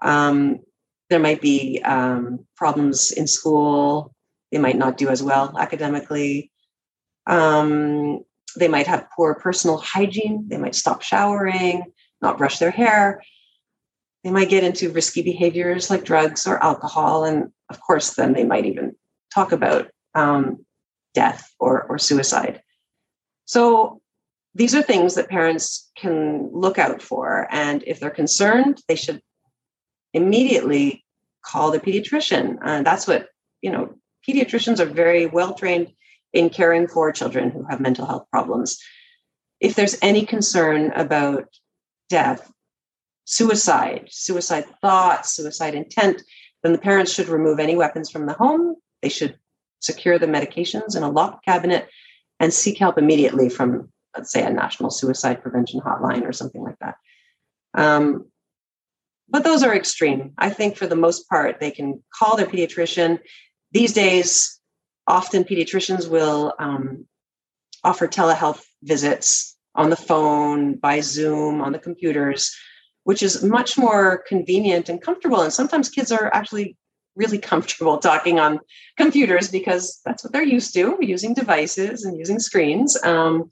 [0.00, 0.60] Um,
[1.10, 4.14] there might be um, problems in school.
[4.50, 6.50] They might not do as well academically.
[7.26, 8.24] Um,
[8.56, 10.48] they might have poor personal hygiene.
[10.48, 13.22] They might stop showering, not brush their hair.
[14.24, 17.24] They might get into risky behaviors like drugs or alcohol.
[17.24, 18.96] And of course, then they might even
[19.34, 20.64] talk about um,
[21.12, 22.62] death or, or suicide.
[23.44, 24.00] So
[24.56, 27.46] these are things that parents can look out for.
[27.50, 29.20] And if they're concerned, they should
[30.14, 31.04] immediately
[31.44, 32.56] call the pediatrician.
[32.64, 33.28] And that's what,
[33.60, 33.94] you know,
[34.26, 35.92] pediatricians are very well trained
[36.32, 38.78] in caring for children who have mental health problems.
[39.60, 41.48] If there's any concern about
[42.08, 42.50] death,
[43.26, 46.22] suicide, suicide thoughts, suicide intent,
[46.62, 48.76] then the parents should remove any weapons from the home.
[49.02, 49.38] They should
[49.80, 51.88] secure the medications in a locked cabinet
[52.40, 56.78] and seek help immediately from, let's say, a national suicide prevention hotline or something like
[56.80, 56.96] that.
[57.74, 58.26] Um,
[59.28, 60.32] but those are extreme.
[60.38, 63.18] I think for the most part, they can call their pediatrician.
[63.72, 64.60] These days,
[65.06, 67.06] often pediatricians will um,
[67.84, 72.54] offer telehealth visits on the phone, by Zoom, on the computers,
[73.04, 75.42] which is much more convenient and comfortable.
[75.42, 76.76] And sometimes kids are actually
[77.14, 78.60] really comfortable talking on
[78.96, 82.96] computers because that's what they're used to using devices and using screens.
[83.02, 83.50] Um,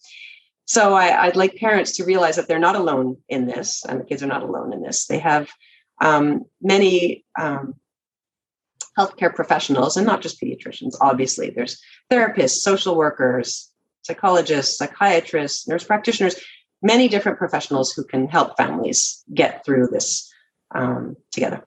[0.66, 4.04] so I, would like parents to realize that they're not alone in this, and the
[4.04, 5.06] kids are not alone in this.
[5.06, 5.50] They have
[6.00, 7.74] um, many um,
[8.98, 10.94] healthcare professionals, and not just pediatricians.
[11.00, 13.70] Obviously, there's therapists, social workers,
[14.02, 16.36] psychologists, psychiatrists, nurse practitioners,
[16.82, 20.32] many different professionals who can help families get through this
[20.74, 21.62] um, together.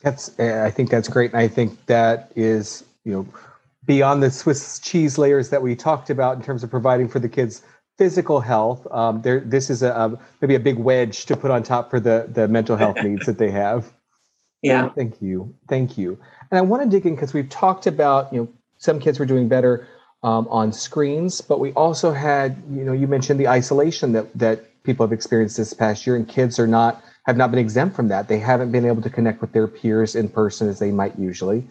[0.00, 3.28] That's, eh, I think that's great, and I think that is, you know,
[3.84, 7.28] beyond the Swiss cheese layers that we talked about in terms of providing for the
[7.28, 7.62] kids
[7.98, 8.86] physical health.
[8.90, 12.00] Um, there, this is a, a, maybe a big wedge to put on top for
[12.00, 13.92] the the mental health needs that they have.
[14.60, 14.88] Yeah.
[14.88, 15.54] Thank you.
[15.68, 16.18] Thank you.
[16.50, 19.24] And I want to dig in because we've talked about you know some kids were
[19.24, 19.86] doing better
[20.24, 24.82] um, on screens, but we also had you know you mentioned the isolation that that
[24.82, 28.08] people have experienced this past year, and kids are not have not been exempt from
[28.08, 28.26] that.
[28.26, 31.64] They haven't been able to connect with their peers in person as they might usually.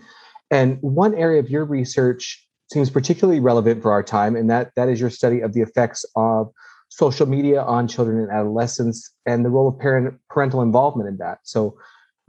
[0.49, 4.89] And one area of your research seems particularly relevant for our time, and that that
[4.89, 6.51] is your study of the effects of
[6.89, 11.39] social media on children and adolescents and the role of parent parental involvement in that.
[11.43, 11.78] So,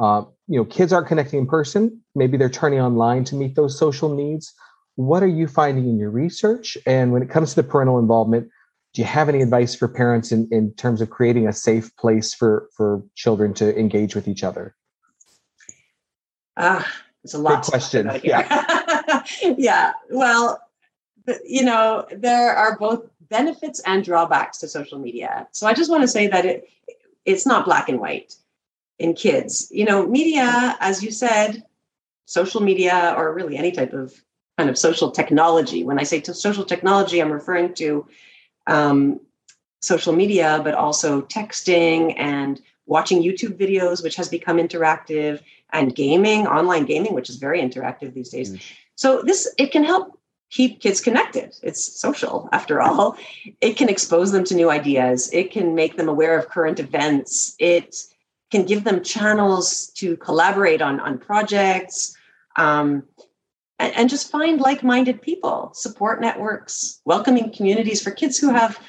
[0.01, 2.01] uh, you know, kids aren't connecting in person.
[2.15, 4.53] Maybe they're turning online to meet those social needs.
[4.97, 6.77] What are you finding in your research?
[6.87, 8.49] And when it comes to the parental involvement,
[8.95, 12.35] do you have any advice for parents in, in terms of creating a safe place
[12.35, 14.75] for for children to engage with each other?
[16.57, 16.91] Ah,
[17.29, 17.63] it's a lot.
[17.63, 18.11] Good question.
[18.25, 19.23] Yeah.
[19.59, 19.93] yeah.
[20.09, 20.63] Well,
[21.45, 25.47] you know, there are both benefits and drawbacks to social media.
[25.53, 26.71] So I just want to say that it
[27.27, 28.35] it's not black and white
[28.99, 29.69] in kids.
[29.71, 31.65] You know, media, as you said,
[32.25, 34.15] social media or really any type of
[34.57, 35.85] kind of social technology.
[35.85, 38.07] When I say to social technology, I'm referring to
[38.67, 39.21] um,
[39.83, 42.59] social media, but also texting and
[42.89, 45.41] watching YouTube videos, which has become interactive,
[45.73, 48.53] and gaming, online gaming, which is very interactive these days.
[48.53, 48.63] Mm.
[48.97, 50.19] So this it can help
[50.51, 51.55] keep kids connected.
[51.63, 53.17] It's social after all.
[53.61, 55.31] It can expose them to new ideas.
[55.33, 57.55] It can make them aware of current events.
[57.59, 57.97] It
[58.51, 62.17] can give them channels to collaborate on on projects.
[62.57, 63.05] Um,
[63.79, 68.81] and, and just find like-minded people, support networks, welcoming communities for kids who have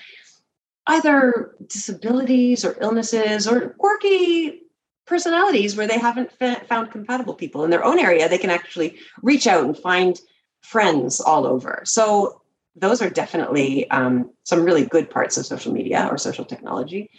[0.90, 4.64] either disabilities or illnesses or quirky
[5.06, 6.32] personalities where they haven't
[6.68, 10.20] found compatible people in their own area, they can actually reach out and find
[10.62, 11.82] friends all over.
[11.86, 12.42] So
[12.76, 17.12] those are definitely um, some really good parts of social media or social technology.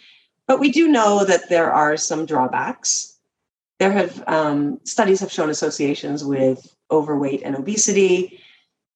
[0.47, 3.17] But we do know that there are some drawbacks.
[3.79, 8.39] There have um, studies have shown associations with overweight and obesity,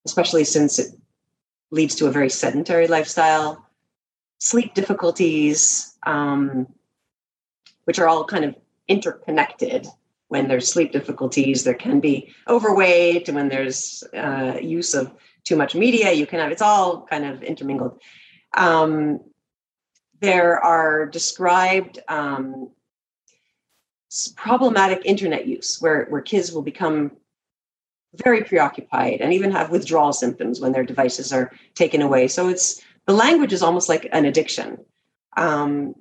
[0.06, 0.88] especially since it
[1.72, 3.65] leads to a very sedentary lifestyle,
[4.40, 6.68] sleep difficulties, um,
[7.86, 8.56] which are all kind of
[8.88, 9.88] interconnected.
[10.28, 15.14] When there's sleep difficulties, there can be overweight, and when there's uh, use of
[15.44, 18.02] too much media, you can have it's all kind of intermingled.
[18.58, 19.20] Um,
[20.20, 22.72] there are described um,
[24.36, 27.12] problematic internet use where, where kids will become
[28.16, 32.28] very preoccupied and even have withdrawal symptoms when their devices are taken away.
[32.28, 34.84] So it's the language is almost like an addiction.
[35.38, 35.96] Um,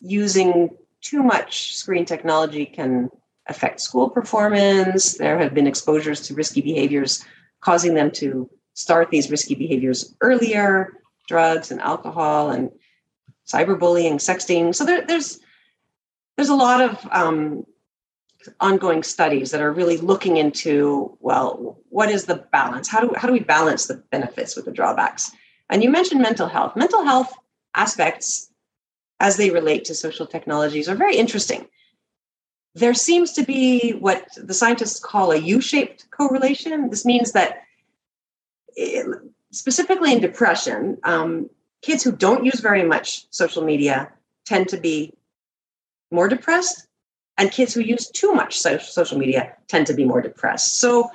[0.00, 3.10] using too much screen technology can
[3.46, 5.14] affect school performance.
[5.14, 7.24] There have been exposures to risky behaviors
[7.60, 10.92] causing them to start these risky behaviors earlier,
[11.28, 12.70] drugs and alcohol and
[13.46, 14.74] cyberbullying, sexting.
[14.74, 15.40] So there, there's
[16.36, 17.64] there's a lot of um,
[18.60, 22.88] ongoing studies that are really looking into well, what is the balance?
[22.88, 25.32] How do how do we balance the benefits with the drawbacks?
[25.68, 26.76] And you mentioned mental health.
[26.76, 27.32] Mental health
[27.74, 28.50] aspects
[29.20, 31.66] as they relate to social technologies are very interesting.
[32.74, 36.90] There seems to be what the scientists call a U shaped correlation.
[36.90, 37.62] This means that,
[38.76, 39.06] it,
[39.50, 41.48] specifically in depression, um,
[41.82, 44.12] kids who don't use very much social media
[44.44, 45.14] tend to be
[46.10, 46.86] more depressed,
[47.38, 50.78] and kids who use too much social media tend to be more depressed.
[50.78, 51.10] So,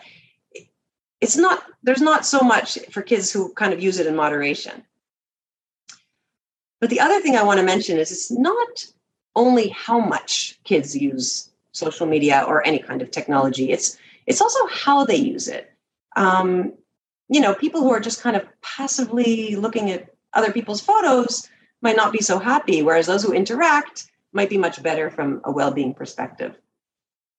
[1.22, 4.84] it's not there's not so much for kids who kind of use it in moderation.
[6.80, 8.86] But the other thing I want to mention is it's not
[9.36, 13.72] only how much kids use social media or any kind of technology.
[13.72, 15.72] It's it's also how they use it.
[16.16, 16.74] Um,
[17.30, 21.50] you know, people who are just kind of passively looking at other people's photos
[21.82, 25.52] might not be so happy, whereas those who interact might be much better from a
[25.52, 26.58] well-being perspective.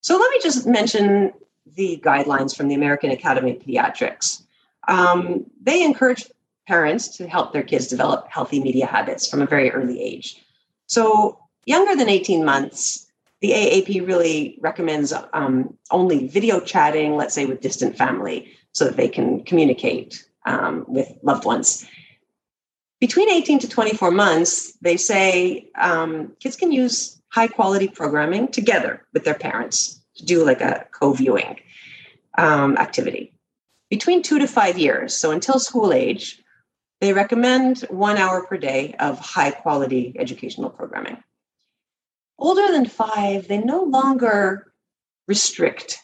[0.00, 1.32] So let me just mention
[1.66, 4.42] the guidelines from the American Academy of Pediatrics.
[4.88, 6.24] Um, they encourage
[6.66, 10.42] parents to help their kids develop healthy media habits from a very early age.
[10.86, 13.06] So younger than 18 months,
[13.40, 18.96] the AAP really recommends um, only video chatting, let's say with distant family, so that
[18.96, 21.84] they can communicate um, with loved ones.
[23.00, 29.04] Between 18 to 24 months, they say um, kids can use high quality programming together
[29.12, 31.60] with their parents do like a co viewing
[32.38, 33.32] um, activity.
[33.90, 36.40] Between two to five years, so until school age,
[37.00, 41.18] they recommend one hour per day of high quality educational programming
[42.42, 44.72] older than five, they no longer
[45.28, 45.98] restrict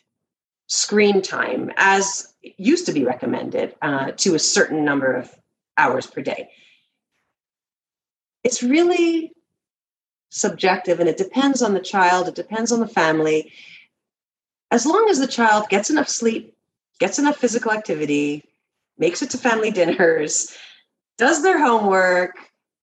[0.69, 5.35] screen time as used to be recommended uh, to a certain number of
[5.77, 6.49] hours per day.
[8.45, 9.33] It's really
[10.31, 13.53] subjective and it depends on the child, it depends on the family.
[14.71, 16.55] As long as the child gets enough sleep,
[16.99, 18.45] gets enough physical activity,
[18.99, 20.55] makes it to family dinners,
[21.17, 22.37] does their homework,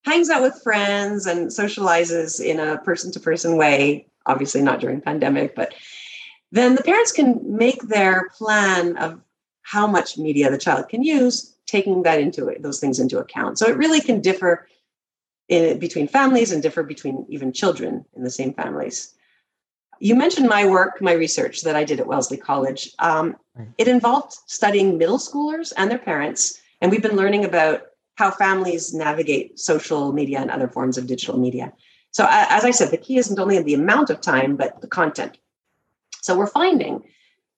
[0.03, 5.01] hangs out with friends and socializes in a person to person way, obviously not during
[5.01, 5.73] pandemic, but
[6.51, 9.21] then the parents can make their plan of
[9.63, 13.57] how much media the child can use, taking that into it, those things into account.
[13.57, 14.67] So it really can differ
[15.49, 19.13] in, between families and differ between even children in the same families.
[19.99, 22.91] You mentioned my work, my research that I did at Wellesley College.
[22.99, 23.35] Um,
[23.77, 27.83] it involved studying middle schoolers and their parents, and we've been learning about
[28.15, 31.71] how families navigate social media and other forms of digital media.
[32.11, 34.87] So, as I said, the key isn't only in the amount of time, but the
[34.87, 35.37] content.
[36.21, 37.03] So, we're finding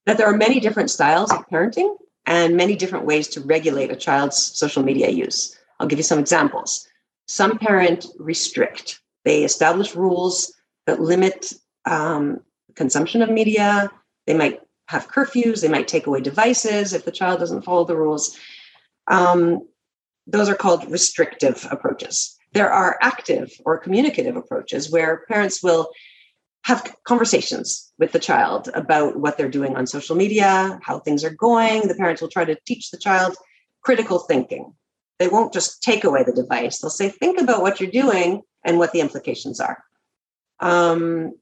[0.05, 3.95] that there are many different styles of parenting and many different ways to regulate a
[3.95, 5.57] child's social media use.
[5.79, 6.87] I'll give you some examples.
[7.27, 10.53] Some parent restrict, they establish rules
[10.85, 11.53] that limit
[11.87, 12.41] um,
[12.75, 13.89] consumption of media.
[14.27, 17.97] They might have curfews, they might take away devices if the child doesn't follow the
[17.97, 18.37] rules.
[19.07, 19.67] Um,
[20.27, 22.37] those are called restrictive approaches.
[22.53, 25.89] There are active or communicative approaches where parents will
[26.63, 31.29] have conversations with the child about what they're doing on social media, how things are
[31.29, 31.87] going.
[31.87, 33.35] The parents will try to teach the child
[33.81, 34.73] critical thinking.
[35.19, 36.79] They won't just take away the device.
[36.79, 39.83] They'll say, think about what you're doing and what the implications are.
[40.59, 41.33] Um,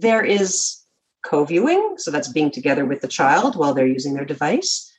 [0.00, 0.78] there is
[1.24, 4.90] co viewing, so that's being together with the child while they're using their device.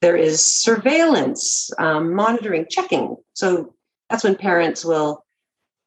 [0.00, 3.16] There is surveillance, um, monitoring, checking.
[3.34, 3.74] So
[4.10, 5.24] that's when parents will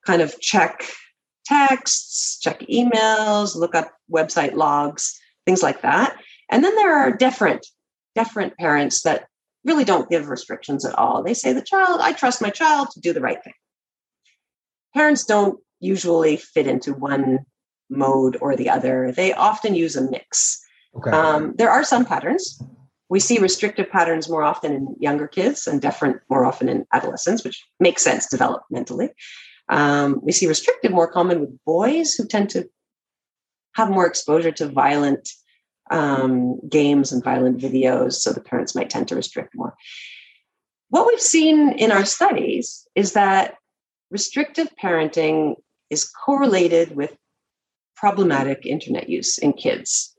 [0.05, 0.83] kind of check
[1.45, 6.17] texts, check emails, look up website logs, things like that.
[6.49, 7.65] And then there are different,
[8.15, 9.27] different parents that
[9.63, 11.23] really don't give restrictions at all.
[11.23, 13.53] They say the child, I trust my child to do the right thing.
[14.95, 17.45] Parents don't usually fit into one
[17.89, 19.11] mode or the other.
[19.11, 20.63] They often use a mix.
[20.95, 21.11] Okay.
[21.11, 22.61] Um, there are some patterns
[23.09, 27.43] we see restrictive patterns more often in younger kids and deferent more often in adolescents,
[27.43, 29.09] which makes sense developmentally.
[29.67, 32.69] Um, we see restrictive more common with boys who tend to
[33.73, 35.29] have more exposure to violent
[35.91, 39.75] um, games and violent videos, so the parents might tend to restrict more.
[40.89, 43.55] What we've seen in our studies is that
[44.11, 45.55] restrictive parenting
[45.89, 47.15] is correlated with
[47.99, 50.15] problematic internet use in kids.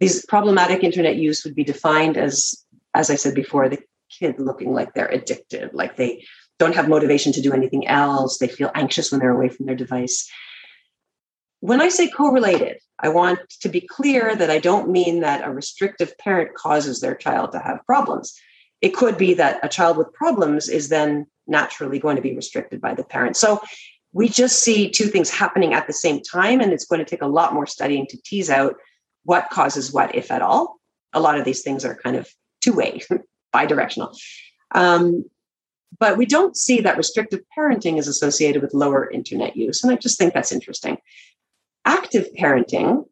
[0.00, 3.78] These problematic internet use would be defined as as i said before the
[4.10, 6.22] kid looking like they're addicted like they
[6.58, 9.74] don't have motivation to do anything else they feel anxious when they're away from their
[9.84, 10.30] device.
[11.60, 15.50] When i say correlated i want to be clear that i don't mean that a
[15.50, 18.34] restrictive parent causes their child to have problems.
[18.80, 22.80] It could be that a child with problems is then naturally going to be restricted
[22.80, 23.36] by the parent.
[23.36, 23.60] So
[24.12, 27.22] we just see two things happening at the same time and it's going to take
[27.22, 28.76] a lot more studying to tease out
[29.24, 30.78] what causes what, if at all.
[31.12, 32.28] A lot of these things are kind of
[32.60, 33.00] two way,
[33.52, 34.14] bi directional.
[34.74, 35.24] Um,
[35.98, 39.82] but we don't see that restrictive parenting is associated with lower internet use.
[39.82, 40.98] And I just think that's interesting.
[41.84, 43.04] Active parenting,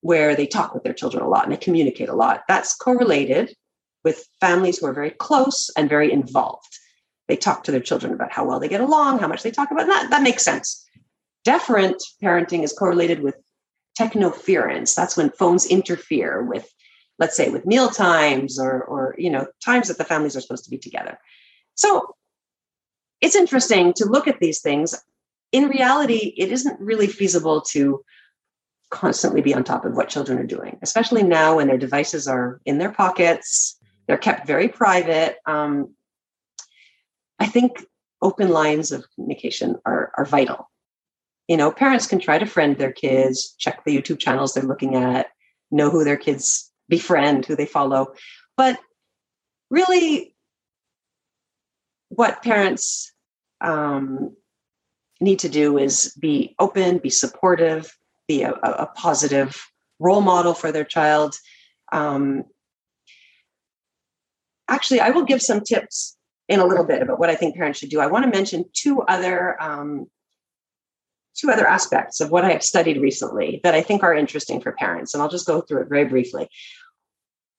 [0.00, 3.54] where they talk with their children a lot and they communicate a lot, that's correlated
[4.04, 6.78] with families who are very close and very involved.
[7.28, 9.70] They talk to their children about how well they get along, how much they talk
[9.70, 10.10] about that.
[10.10, 10.86] That makes sense.
[11.46, 13.36] Deferent parenting is correlated with
[13.98, 14.94] technoference.
[14.94, 16.68] That's when phones interfere with
[17.18, 20.64] let's say with meal times or or you know times that the families are supposed
[20.64, 21.18] to be together
[21.74, 22.14] so
[23.20, 24.94] it's interesting to look at these things
[25.52, 28.04] in reality it isn't really feasible to
[28.90, 32.60] constantly be on top of what children are doing especially now when their devices are
[32.64, 35.94] in their pockets they're kept very private um,
[37.44, 37.84] i think
[38.22, 40.70] open lines of communication are, are vital.
[41.46, 44.94] You know parents can try to friend their kids check the youtube channels they're looking
[44.96, 45.26] at
[45.70, 48.14] know who their kids befriend who they follow.
[48.56, 48.78] But
[49.70, 50.34] really
[52.08, 53.12] what parents
[53.60, 54.36] um,
[55.20, 57.94] need to do is be open be supportive
[58.26, 59.50] be a, a positive
[59.98, 61.34] role model for their child.
[61.92, 62.44] Um,
[64.68, 66.16] actually i will give some tips
[66.48, 68.64] in a little bit about what i think parents should do i want to mention
[68.72, 70.06] two other um,
[71.34, 74.72] two other aspects of what I have studied recently that I think are interesting for
[74.72, 75.12] parents.
[75.12, 76.48] And I'll just go through it very briefly.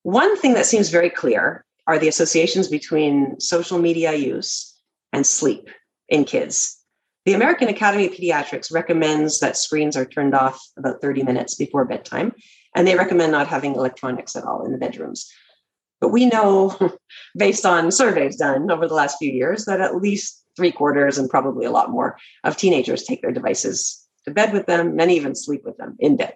[0.03, 4.75] One thing that seems very clear are the associations between social media use
[5.13, 5.69] and sleep
[6.09, 6.79] in kids.
[7.25, 11.85] The American Academy of Pediatrics recommends that screens are turned off about 30 minutes before
[11.85, 12.33] bedtime,
[12.75, 15.31] and they recommend not having electronics at all in the bedrooms.
[16.05, 16.77] But we know,
[17.35, 21.27] based on surveys done over the last few years, that at least three quarters and
[21.27, 24.95] probably a lot more of teenagers take their devices to bed with them.
[24.95, 26.35] Many even sleep with them in bed.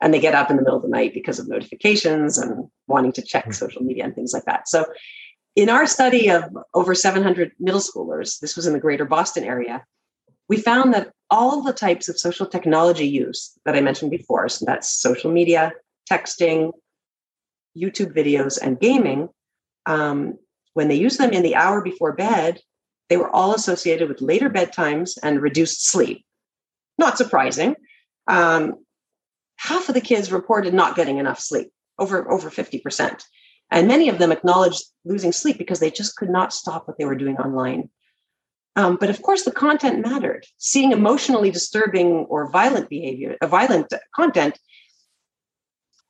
[0.00, 3.12] And they get up in the middle of the night because of notifications and wanting
[3.12, 3.50] to check hmm.
[3.50, 4.66] social media and things like that.
[4.66, 4.86] So,
[5.56, 9.84] in our study of over 700 middle schoolers, this was in the greater Boston area,
[10.48, 14.64] we found that all the types of social technology use that I mentioned before, so
[14.64, 15.72] that's social media,
[16.10, 16.72] texting,
[17.76, 19.28] YouTube videos, and gaming,
[19.86, 20.38] um,
[20.74, 22.60] when they use them in the hour before bed,
[23.08, 26.24] they were all associated with later bedtimes and reduced sleep.
[26.98, 27.74] Not surprising.
[28.26, 28.84] Um,
[29.56, 33.22] half of the kids reported not getting enough sleep, over, over 50%.
[33.70, 37.04] And many of them acknowledged losing sleep because they just could not stop what they
[37.04, 37.90] were doing online.
[38.76, 40.46] Um, but of course, the content mattered.
[40.58, 44.58] Seeing emotionally disturbing or violent behavior, uh, violent content,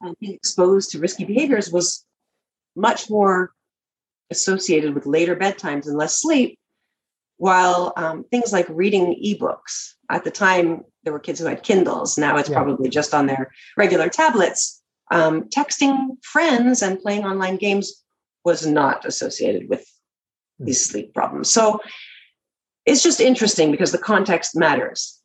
[0.02, 2.04] and being exposed to risky behaviors was
[2.76, 3.52] much more
[4.30, 6.58] associated with later bedtimes and less sleep
[7.36, 12.18] while um, things like reading ebooks at the time there were kids who had kindles
[12.18, 12.56] now it's yeah.
[12.56, 18.02] probably just on their regular tablets um, texting friends and playing online games
[18.44, 19.84] was not associated with
[20.58, 20.64] hmm.
[20.66, 21.80] these sleep problems so
[22.86, 25.20] it's just interesting because the context matters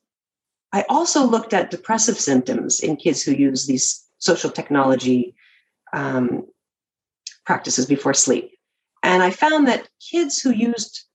[0.73, 5.35] i also looked at depressive symptoms in kids who use these social technology
[5.93, 6.45] um,
[7.45, 8.51] practices before sleep
[9.03, 11.07] and i found that kids who used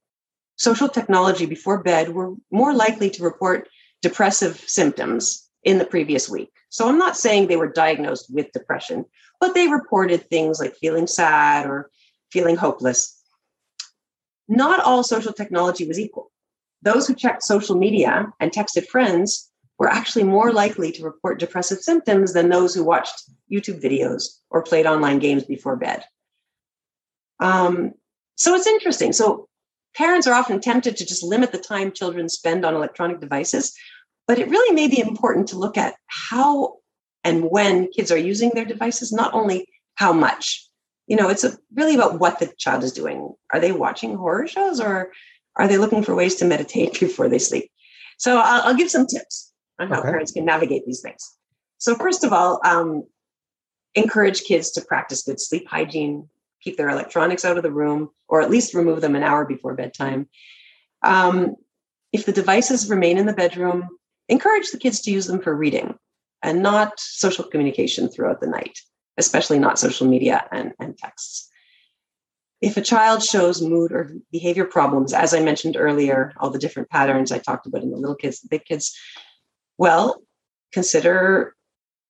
[0.56, 3.68] social technology before bed were more likely to report
[4.00, 6.50] depressive symptoms in the previous week.
[6.70, 9.04] So I'm not saying they were diagnosed with depression,
[9.40, 11.90] but they reported things like feeling sad or
[12.30, 13.20] feeling hopeless.
[14.48, 16.30] Not all social technology was equal.
[16.82, 19.50] Those who checked social media and texted friends
[19.82, 24.62] were actually more likely to report depressive symptoms than those who watched YouTube videos or
[24.62, 26.04] played online games before bed.
[27.40, 27.90] Um,
[28.36, 29.12] so it's interesting.
[29.12, 29.48] So
[29.96, 33.74] parents are often tempted to just limit the time children spend on electronic devices,
[34.28, 36.76] but it really may be important to look at how
[37.24, 39.66] and when kids are using their devices, not only
[39.96, 40.64] how much.
[41.08, 43.34] You know, it's a, really about what the child is doing.
[43.52, 45.10] Are they watching horror shows or
[45.56, 47.68] are they looking for ways to meditate before they sleep?
[48.16, 49.51] So I'll, I'll give some tips
[49.82, 50.10] on how okay.
[50.10, 51.36] parents can navigate these things.
[51.78, 53.04] So, first of all, um,
[53.94, 56.28] encourage kids to practice good sleep hygiene,
[56.62, 59.74] keep their electronics out of the room, or at least remove them an hour before
[59.74, 60.28] bedtime.
[61.02, 61.56] Um,
[62.12, 63.88] if the devices remain in the bedroom,
[64.28, 65.94] encourage the kids to use them for reading
[66.42, 68.78] and not social communication throughout the night,
[69.18, 71.48] especially not social media and, and texts.
[72.60, 76.90] If a child shows mood or behavior problems, as I mentioned earlier, all the different
[76.90, 78.96] patterns I talked about in the little kids, the big kids,
[79.78, 80.22] well,
[80.72, 81.54] consider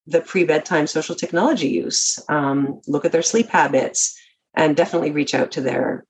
[0.06, 2.18] the pre bedtime social technology use.
[2.28, 4.18] Um, look at their sleep habits
[4.54, 6.04] and definitely reach out to their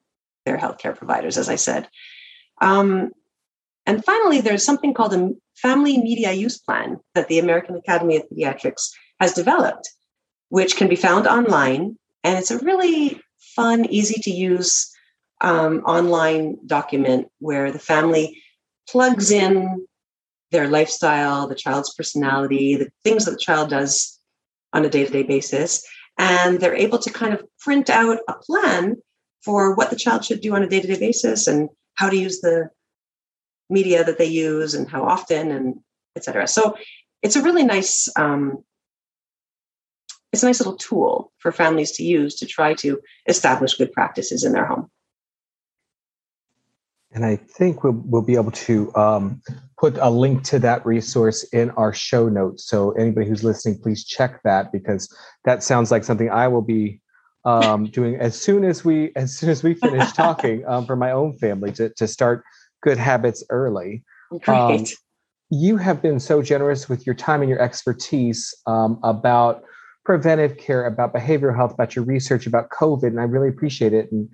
[0.45, 1.89] their healthcare providers, as I said.
[2.61, 3.11] Um,
[3.87, 8.25] and finally, there's something called a family media use plan that the American Academy of
[8.29, 8.91] Pediatrics
[9.21, 9.89] has developed,
[10.49, 11.97] which can be found online.
[12.25, 13.21] And it's a really
[13.57, 14.91] fun, easy to use
[15.41, 18.41] um, online document where the family
[18.89, 19.87] plugs in
[20.53, 24.19] their lifestyle, the child's personality, the things that the child does
[24.73, 25.85] on a day to day basis,
[26.19, 28.97] and they're able to kind of print out a plan
[29.45, 32.71] for what the child should do on a day-to-day basis and how to use the
[33.69, 35.75] media that they use and how often and
[36.17, 36.77] etc so
[37.23, 38.63] it's a really nice um,
[40.33, 44.45] it's a nice little tool for families to use to try to establish good practices
[44.45, 44.91] in their home.
[47.15, 49.43] And I think we'll, we'll be able to um,
[49.79, 52.67] put a link to that resource in our show notes.
[52.69, 57.01] So anybody who's listening, please check that because that sounds like something I will be
[57.45, 61.11] um, doing as soon as we as soon as we finish talking um, for my
[61.11, 62.45] own family to to start
[62.83, 64.05] good habits early.
[64.43, 64.57] Great.
[64.57, 64.87] Um,
[65.51, 69.63] you have been so generous with your time and your expertise um, about
[70.05, 74.11] preventive care, about behavioral health, about your research about COVID, and I really appreciate it.
[74.11, 74.29] And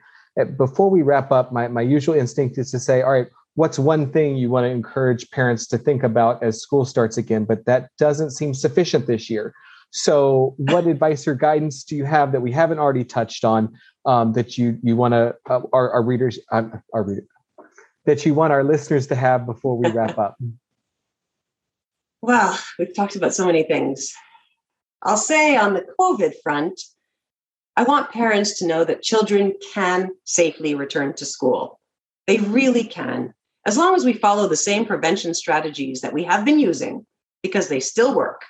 [0.45, 4.13] before we wrap up, my, my usual instinct is to say, all right, what's one
[4.13, 7.45] thing you want to encourage parents to think about as school starts again?
[7.45, 9.53] But that doesn't seem sufficient this year.
[9.91, 13.75] So, what advice or guidance do you have that we haven't already touched on
[14.05, 17.25] um, that you you want to uh, our, our readers um, our readers
[18.05, 20.37] that you want our listeners to have before we wrap up?
[22.21, 24.13] Well, we've talked about so many things.
[25.03, 26.81] I'll say on the COVID front,
[27.79, 31.79] I want parents to know that children can safely return to school.
[32.27, 33.33] They really can,
[33.67, 37.07] as long as we follow the same prevention strategies that we have been using,
[37.41, 38.43] because they still work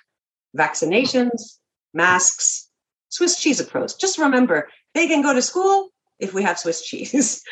[0.57, 1.59] vaccinations,
[1.93, 2.70] masks,
[3.11, 3.99] Swiss cheese approach.
[4.01, 7.43] Just remember, they can go to school if we have Swiss cheese.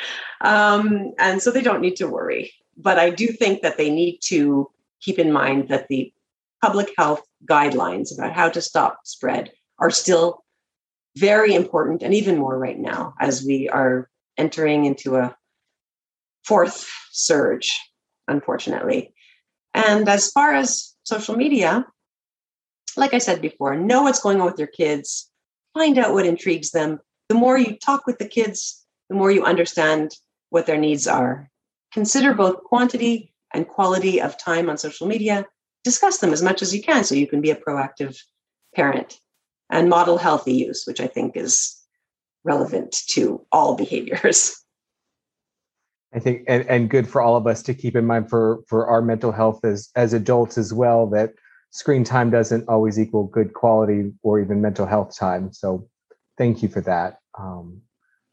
[0.40, 2.54] um, and so they don't need to worry.
[2.78, 4.70] But I do think that they need to
[5.02, 6.10] keep in mind that the
[6.64, 10.45] public health guidelines about how to stop spread are still
[11.16, 15.34] very important and even more right now as we are entering into a
[16.44, 17.78] fourth surge,
[18.28, 19.14] unfortunately.
[19.74, 21.86] And as far as social media,
[22.96, 25.30] like I said before, know what's going on with your kids,
[25.74, 27.00] find out what intrigues them.
[27.28, 30.12] The more you talk with the kids, the more you understand
[30.50, 31.50] what their needs are.
[31.92, 35.46] Consider both quantity and quality of time on social media.
[35.82, 38.18] Discuss them as much as you can so you can be a proactive
[38.74, 39.18] parent
[39.70, 41.76] and model healthy use, which I think is
[42.44, 44.54] relevant to all behaviors.
[46.14, 48.86] I think and, and good for all of us to keep in mind for for
[48.86, 51.34] our mental health as as adults as well that
[51.70, 55.52] screen time doesn't always equal good quality or even mental health time.
[55.52, 55.86] So
[56.38, 57.18] thank you for that.
[57.38, 57.82] Um,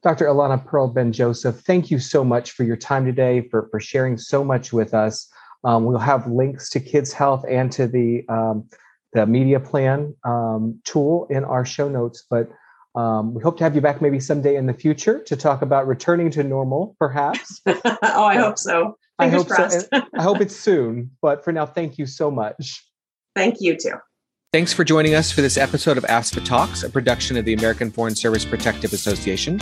[0.02, 0.26] Dr.
[0.26, 4.18] Elana Pearl Ben Joseph, thank you so much for your time today, for, for sharing
[4.18, 5.30] so much with us.
[5.64, 8.68] Um, we'll have links to Kids Health and to the, um,
[9.14, 12.26] the media plan um, tool in our show notes.
[12.30, 12.50] But
[12.96, 15.88] um, we hope to have you back maybe someday in the future to talk about
[15.88, 17.62] returning to normal, perhaps.
[17.68, 18.98] oh, I hope so.
[19.20, 19.90] Fingers I hope crossed.
[19.94, 20.02] so.
[20.18, 21.12] I hope it's soon.
[21.22, 22.84] But for now, thank you so much.
[23.36, 23.96] Thank you too.
[24.52, 27.90] Thanks for joining us for this episode of AFSPA Talks, a production of the American
[27.90, 29.58] Foreign Service Protective Association.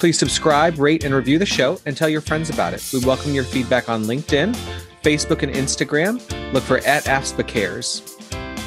[0.00, 2.84] Please subscribe, rate, and review the show and tell your friends about it.
[2.92, 4.56] We welcome your feedback on LinkedIn,
[5.04, 6.20] Facebook, and Instagram.
[6.52, 8.18] Look for at AFSPA Cares.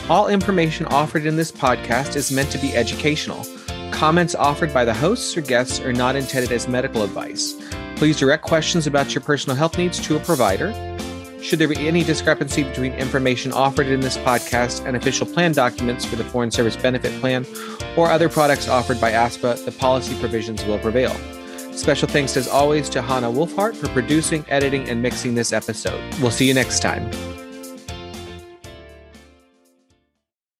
[0.07, 3.43] All information offered in this podcast is meant to be educational.
[3.91, 7.55] Comments offered by the hosts or guests are not intended as medical advice.
[7.95, 10.73] Please direct questions about your personal health needs to a provider.
[11.41, 16.05] Should there be any discrepancy between information offered in this podcast and official plan documents
[16.05, 17.43] for the Foreign Service Benefit Plan
[17.97, 21.15] or other products offered by AFSPA, the policy provisions will prevail.
[21.71, 25.99] Special thanks, as always, to Hannah Wolfhart for producing, editing, and mixing this episode.
[26.21, 27.09] We'll see you next time.